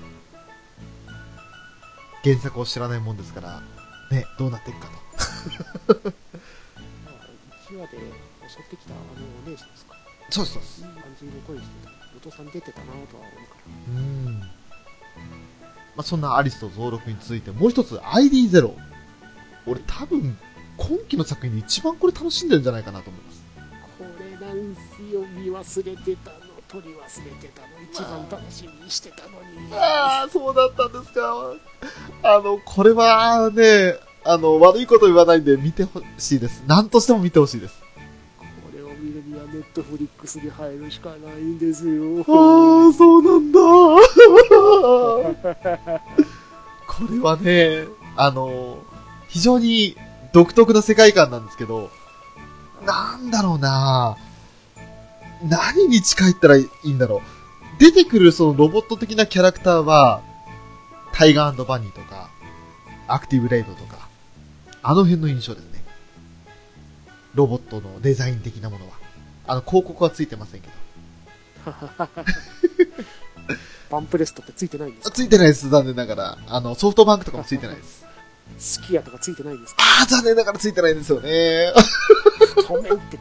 [2.24, 3.62] 原作を知らないもんですから、
[4.10, 4.92] ね、どうなっていくかと。
[5.94, 7.14] まあ、
[7.70, 7.98] 1話で
[8.48, 9.02] 襲ってきたあの
[9.46, 9.94] お姉さんですか？
[10.30, 10.88] そうそうそう。
[10.88, 11.90] いい感じの声してた。
[12.16, 13.56] お父さん出てたなとは思うか
[13.88, 13.98] うー
[14.30, 14.38] ん。
[14.40, 14.48] ま
[15.98, 18.72] あ、そんなアリスと増録について、もう一つ ID0。
[19.66, 20.36] 俺多分、
[20.76, 23.33] 今期の作品で一番これ楽しんでるんじゃないかなと思います。
[24.40, 24.46] ら。
[24.48, 26.36] これなんすよ、見忘れてたの、
[26.68, 29.72] 取り忘れてたの、一番楽しみにしてたのに。
[29.72, 31.54] ああ、そうだったんですか。
[32.22, 36.62] あの、これはね、あの、悪いこと言わないんで見てほしいです。
[36.66, 37.82] 何としても見てほしいです。
[38.38, 42.20] これを見るにはネットフリックスに入るしかないんですよ。
[42.20, 43.60] ああ、そうなんだ。
[46.86, 47.84] これはね、
[48.16, 48.78] あの、
[49.28, 49.96] 非常に
[50.32, 51.90] 独特な世界観なんですけど、
[52.84, 54.16] なんだろうな
[55.42, 57.20] 何に近いったらいいんだろう。
[57.78, 60.22] 出てくるそのロボット的なキャラクターは、
[61.12, 62.30] タイガーバニーとか、
[63.08, 64.08] アクティブレイドとか、
[64.82, 65.84] あの辺の印象ですね。
[67.34, 68.92] ロボットのデザイン的なものは。
[69.46, 70.72] あの、広告はついてませんけど。
[73.90, 75.14] バンプレストってついてないんですか？
[75.14, 76.38] ついてないです、残念ながら。
[76.48, 78.03] あの、ソフトバンクとかもついてないです。
[78.58, 79.82] スキヤとかついてないんですか？
[79.82, 81.72] ああ、残念ながらついてないんですよね。
[82.56, 83.18] 太麺って、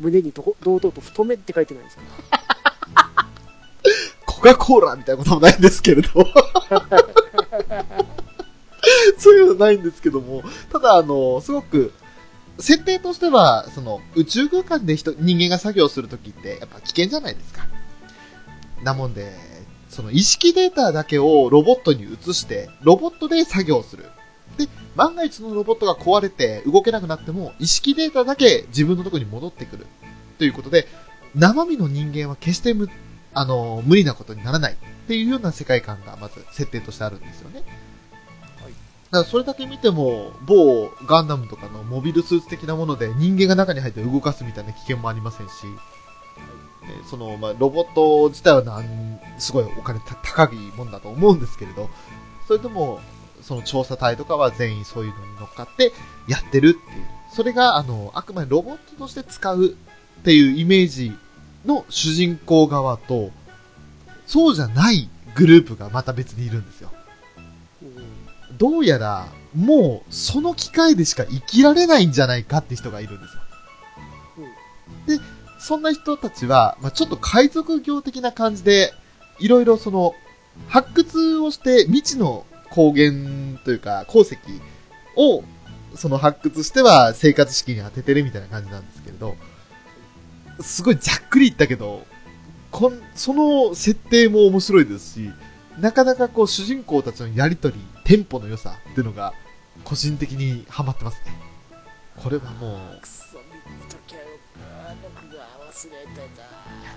[0.00, 2.02] 胸に堂々と太麺って書いてないんですか？
[4.26, 6.08] コカ・コーラみたいなこともないんですけれど。
[9.18, 11.92] そういうのないんですけども、ただ、あの、すごく、
[12.58, 17.66] 設定としては、その、宇宙空間で人、人間が作業するときって、やっぱ危険じゃないですか。
[18.84, 19.32] なもんで、
[19.88, 24.04] その意識データだけをロボットに移して、ロボットで作業する。
[24.56, 29.86] で、万が一のロボットが壊れて動けなくなっても、意識データだけ自分のところに戻ってくる。
[30.38, 30.86] ということで、
[31.34, 32.88] 生身の人間は決してむ、
[33.34, 34.76] あの、無理なことにならないっ
[35.06, 37.62] ていうような世界観がまず設定としてあるんですよね。
[39.10, 45.52] だからそれだけ見ても、某ガンダムとかのモビルスーツ的なもので人間が中に入って動かすみたいな危険もありませんし、
[46.86, 51.88] ねその、まあ、ロボット自体はなん、すごいお金た高いもんだと思うんですけれど、
[52.46, 53.00] それでも、
[53.46, 55.92] その調査隊とかは全員そういうのに乗っかって
[56.26, 57.06] やってるっていう。
[57.32, 61.12] それが、あの、あくまでロボットとして使うっていうイメージ
[61.64, 63.30] の主人公側と、
[64.26, 66.90] そうじゃないグループがまた別にいるんですよ。
[68.58, 75.18] どうやら、もう、その機会でしか生きられないんじゃないかって人がいるんですよ。
[75.18, 75.24] で、
[75.60, 78.92] そんな人たちは、まあ、ちょっと海賊業的な感じで、
[79.38, 80.14] いろいろその、
[80.68, 83.10] 発掘をして未知の高原
[83.64, 84.38] というか、鉱石
[85.16, 85.42] を、
[85.94, 89.36] その発掘しては生活資金に当ててるみたいな感じなんですけれど、
[90.60, 92.06] すごいざっくり言ったけど、
[92.70, 95.30] こん、その設定も面白いですし、
[95.78, 99.32] なかなかこう主人公たちのやりとり、テンポの良さっていうのが、
[99.84, 101.34] 個人的にハマってますね。
[102.16, 102.78] これはもう、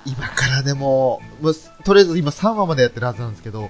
[0.05, 3.69] 今からでも、もうとりあえず今3話までやってるはずなんですけど、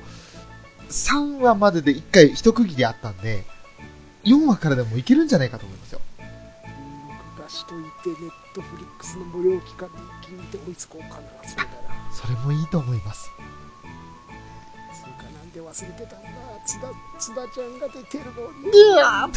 [0.89, 3.45] 3話までで1回一区切りあったんで、
[4.23, 6.01] 4話からでもいけるんじゃないかと思いますよ。
[7.47, 11.79] しといてネットフリックスの無料期間に一気に見て追いつこうかなそれなら。
[12.13, 13.31] それもいいと思います。
[14.93, 16.29] つうかなんで忘れてたんだ
[16.67, 16.87] 津田
[17.17, 18.69] 津田ちゃんが出てるのに。
[18.69, 19.35] うわー。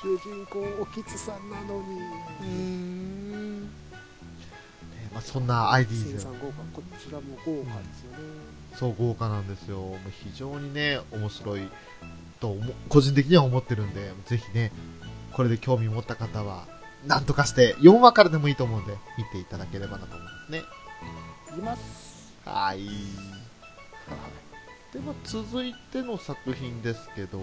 [0.00, 1.98] 主人公おきつさんなのに。
[1.98, 3.66] ね
[5.12, 8.18] まあ、そんな ID 生で産豪華こちらも豪華ですよね、
[8.78, 9.78] そう豪華なんですよ。
[9.78, 11.68] もう非常にね、面白い
[12.40, 12.56] と
[12.88, 14.72] 個人的には思ってるんで、ぜひね、
[15.32, 16.66] これで興味持った方は、
[17.06, 20.62] なんとかして、4話からでもいいと思うんで、見ていただければなと思いますね。
[21.58, 22.86] いますはい。
[24.92, 27.40] では、続いての作品ですけど、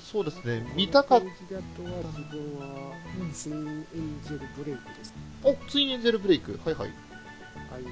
[0.00, 6.58] そうですね、見たかっこのページだとは自分はうんツインエンジェルブレイクですねた、お、ツインエンジェルブレイク。
[6.64, 6.88] はいはい。
[6.88, 7.82] はい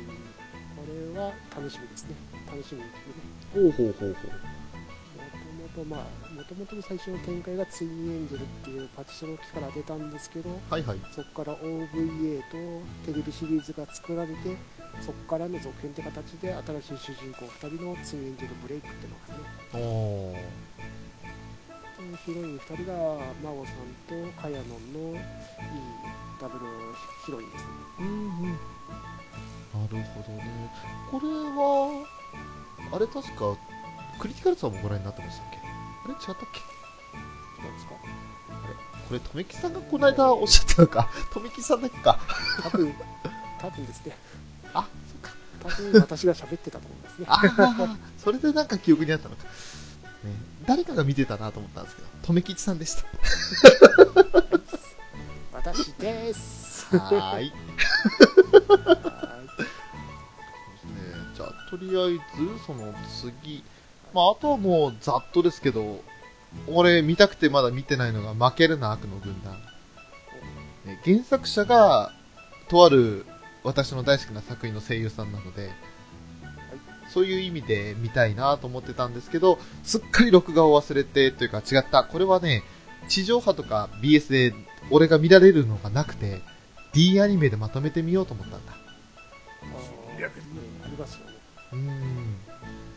[0.79, 0.85] こ
[1.15, 2.15] れは楽しみですね
[2.51, 2.85] 楽しみですね
[3.55, 4.33] ほうほうほうほう。
[5.59, 10.99] もともとまあもともとの最初の展開がツインエンジェルっていうパチスロ機から出たんですけどはいはい。
[11.13, 12.57] そこから OVA と
[13.07, 14.57] テレビシリーズが作られて
[15.01, 19.79] そこからの続編って形で新しい主人公2人のツインエンジェルブレイクっていうのが
[20.37, 20.59] ね。
[22.25, 22.93] ヒロイン2人が
[23.43, 23.77] 真央さん
[24.09, 25.21] とカヤノンのいい
[26.41, 26.67] ダブル
[27.25, 27.69] ヒロインですね
[28.01, 28.11] うんう
[28.47, 28.51] ん。
[28.51, 30.73] なるほどね。
[31.11, 32.07] これは、
[32.93, 33.57] あれ確か、
[34.19, 35.59] クリティカルさんもご覧になってましたっけ？
[35.59, 36.61] あれ違ったっけ？
[37.63, 37.93] なんですか？
[39.09, 41.09] これ、とめきさんがこの間おっしゃったのか？
[41.33, 42.19] とめきさんだっけか？
[42.63, 42.95] 多分
[43.61, 44.17] 多分ですね
[44.75, 44.87] あ、
[45.23, 45.37] そっか。
[45.63, 47.41] 多分私が喋ってたと思いますねあ
[47.95, 49.45] あ、それでなんか記憶にあったのか。
[49.45, 49.51] ね、
[50.67, 53.05] 誰かが見てたなと思ったんですけど、とめきちさんでした。
[55.53, 57.53] 私ですはーい。
[61.71, 63.63] とりあえず、その次、
[64.15, 66.03] まあ、あとはもう、ざっとですけど、
[66.67, 69.57] 俺、見たくてまだ見てないのが、負けるな悪の軍団。
[71.05, 72.13] 原作者が、
[72.69, 73.27] とある、
[73.65, 75.71] 私の大好きな作品の声優さんなので、
[77.09, 82.05] そういう意味で見たいなと思ってたんですけど、すっかり録画を忘れて、というか違った。
[82.05, 82.63] これはね、
[83.09, 84.55] 地上波とか BS で
[84.91, 86.41] 俺が見られるのがなくて、
[86.93, 88.73] D アニメでまとめてみようと思ったんだ。
[91.73, 92.37] うーん。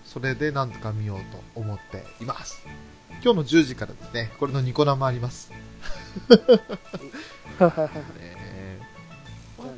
[0.06, 2.66] それでなんとか見ようと思っています。
[3.24, 5.52] 今日の10時からですね、これのニコ生あります。
[6.28, 8.42] じゃあね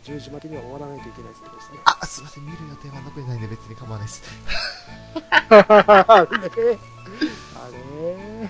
[0.03, 4.23] 10時までには終わらないといけないですねあ、すいません、見る予定は残りないんで別に構わないです。
[5.29, 6.29] あれあれ
[7.95, 8.49] え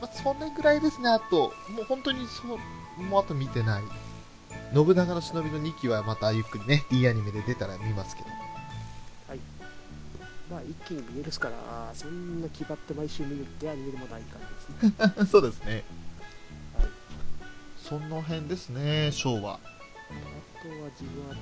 [0.00, 3.82] まあ、そんなぐらいですね、あと、もう本当にそう、もうあと見てない。
[4.74, 8.45] 信長の忍びの2期はまたゆっくりね、D アニメで出たら見ますけど。
[10.50, 14.40] まあ一気に見えるですからそんな気張って毎週見るってアニメでもない感
[14.80, 15.84] じですね そうですね。
[16.78, 16.88] はい
[17.86, 19.54] その辺ですね、昭和。
[19.54, 19.58] あ
[20.60, 21.34] とは自分あ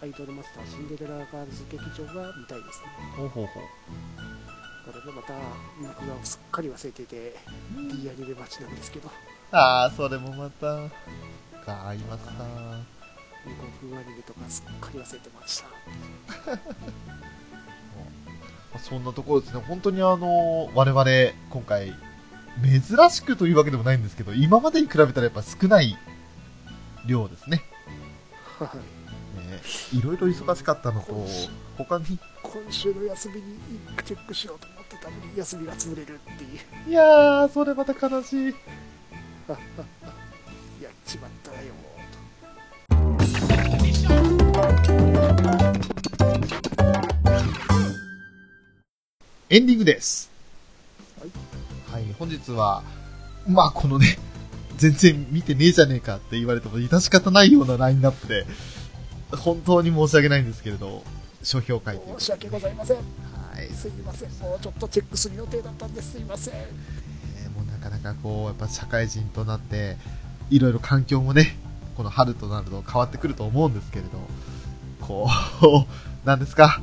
[0.00, 2.86] とアイドルマスターシンデレラガールズ劇場が見たいですね
[3.16, 3.62] ほうほうほう。
[4.92, 5.34] これもまた
[5.80, 7.36] 僕がすっかり忘れていて
[7.76, 9.08] D アニメ待ちなんですけど
[9.52, 10.66] ああ、それもまた、
[11.64, 12.30] が合いました。
[12.32, 15.68] 5分アニメとかすっかり忘れてました
[18.74, 21.04] まあそんなところですね、本当にあの、我々、
[21.50, 21.94] 今回、
[22.60, 25.96] 珍しくというわけでもないんですけど、今までに比べたらやっぱ少ない
[27.06, 27.62] 量ですね。
[28.58, 29.60] はいね
[29.92, 31.24] いろいろ忙しかったのと、
[31.78, 33.42] 他に、今週の休みに
[34.04, 36.46] チェックしようと思ってたのに休みが潰れるってい
[36.86, 38.54] ういやー、それまた悲しい。
[40.82, 41.72] やっちまったよ
[49.54, 50.32] エンディングです。
[51.20, 52.02] はい。
[52.02, 52.82] はい、本日は、
[53.46, 54.18] まあこのね、
[54.78, 58.48] 全然見てねえじゃねえかって言われても致し方ないようなラインナップで、
[59.30, 61.04] 本当に申し訳ないんですけれど、
[61.44, 62.96] 書評会とい申し訳ございません。
[62.96, 63.02] は
[63.62, 64.30] い、すいません。
[64.40, 66.10] もうちょっとチェックする予定だったんです。
[66.10, 66.54] すいません。
[66.54, 69.98] えーもうなかなかこう、やっぱ社会人となって、
[70.50, 71.56] いろいろ環境もね、
[71.96, 74.18] この春となると変わってくると思うんですけれど、
[75.00, 75.86] こ
[76.24, 76.80] う、 なんですか、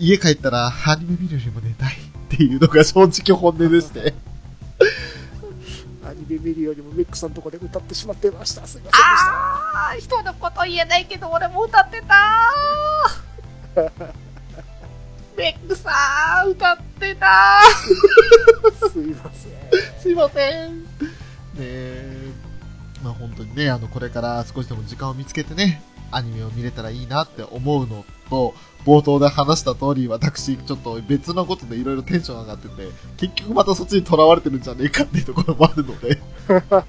[0.00, 1.96] 家帰ったらアニメ見るよりも寝たいっ
[2.30, 4.14] ていうのが正直本音でして、
[6.02, 8.66] アニメ見るよりもメックさんのとこで歌ってしまってました。
[8.66, 8.98] すいませんでした。
[8.98, 12.14] あー人のこと言えないけど俺も歌ってた
[15.36, 15.90] ベックさ
[16.46, 17.60] ん歌ってた
[18.90, 20.00] すいません。
[20.00, 20.82] すいません。
[20.82, 20.86] ね
[21.58, 22.32] え、
[23.02, 28.54] まあ本当にね、あの、これから少しでも時間を見つけてね、アニメを見れたらいいなって思うのと、
[28.84, 32.88] 冒頭で話した通り、私、ちょっと別のことでいろいろテンション上がってて、
[33.18, 36.84] 結局またそっちに囚われてるんじゃねえかっていうところもあるので、えー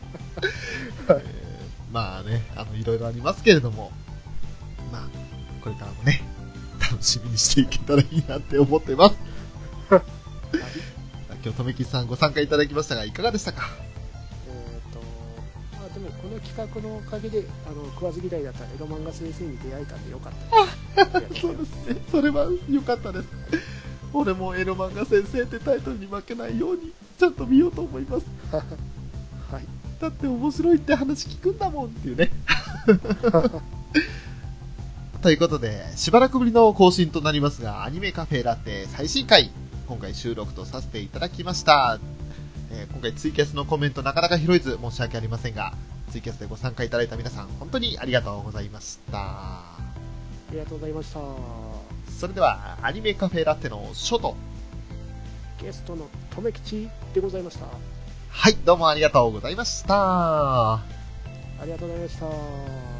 [1.92, 3.92] まあね、あの、いろいろありますけれども、
[4.94, 5.02] まあ、
[5.62, 6.22] これからもね、
[6.80, 9.16] 楽しみにしていけたらいいなって思ってます。
[11.44, 13.68] 今日、とめきさんご参加いただきましたが、いかがでしたか？
[16.22, 22.02] この企画のおかげであの食わず嫌いだったエロ漫画先生に出会えたんでよかったですそうですね。
[22.12, 23.28] それは良かったです。
[24.14, 28.26] 俺もエロ漫画先生ってタイトルに負けないように、ちゃんと見ようと思います。
[28.52, 29.66] はい
[30.02, 32.32] だって面白いって話聞くんだもんっていうね。
[35.22, 39.52] ということで、しばらくぶりの更新となりますが、アニメカフェラテ最新回、
[39.88, 42.00] 今回収録とさせていただきました。
[42.72, 45.76] えー今回ツイキャスのコメントなかなか拾えず申し訳ありませんが、
[46.12, 49.18] ツイキャスでご参加いただいた皆さん、本当にありがとうございました。
[49.18, 49.74] あ
[50.52, 51.20] りがとうございました
[52.20, 54.36] それでは、アニメカフェラテのショート。
[55.62, 57.66] ゲストのとめきちでございました
[58.30, 60.74] はい、どうもありがとうございました。
[60.74, 60.84] あ
[61.64, 62.91] りがとうございました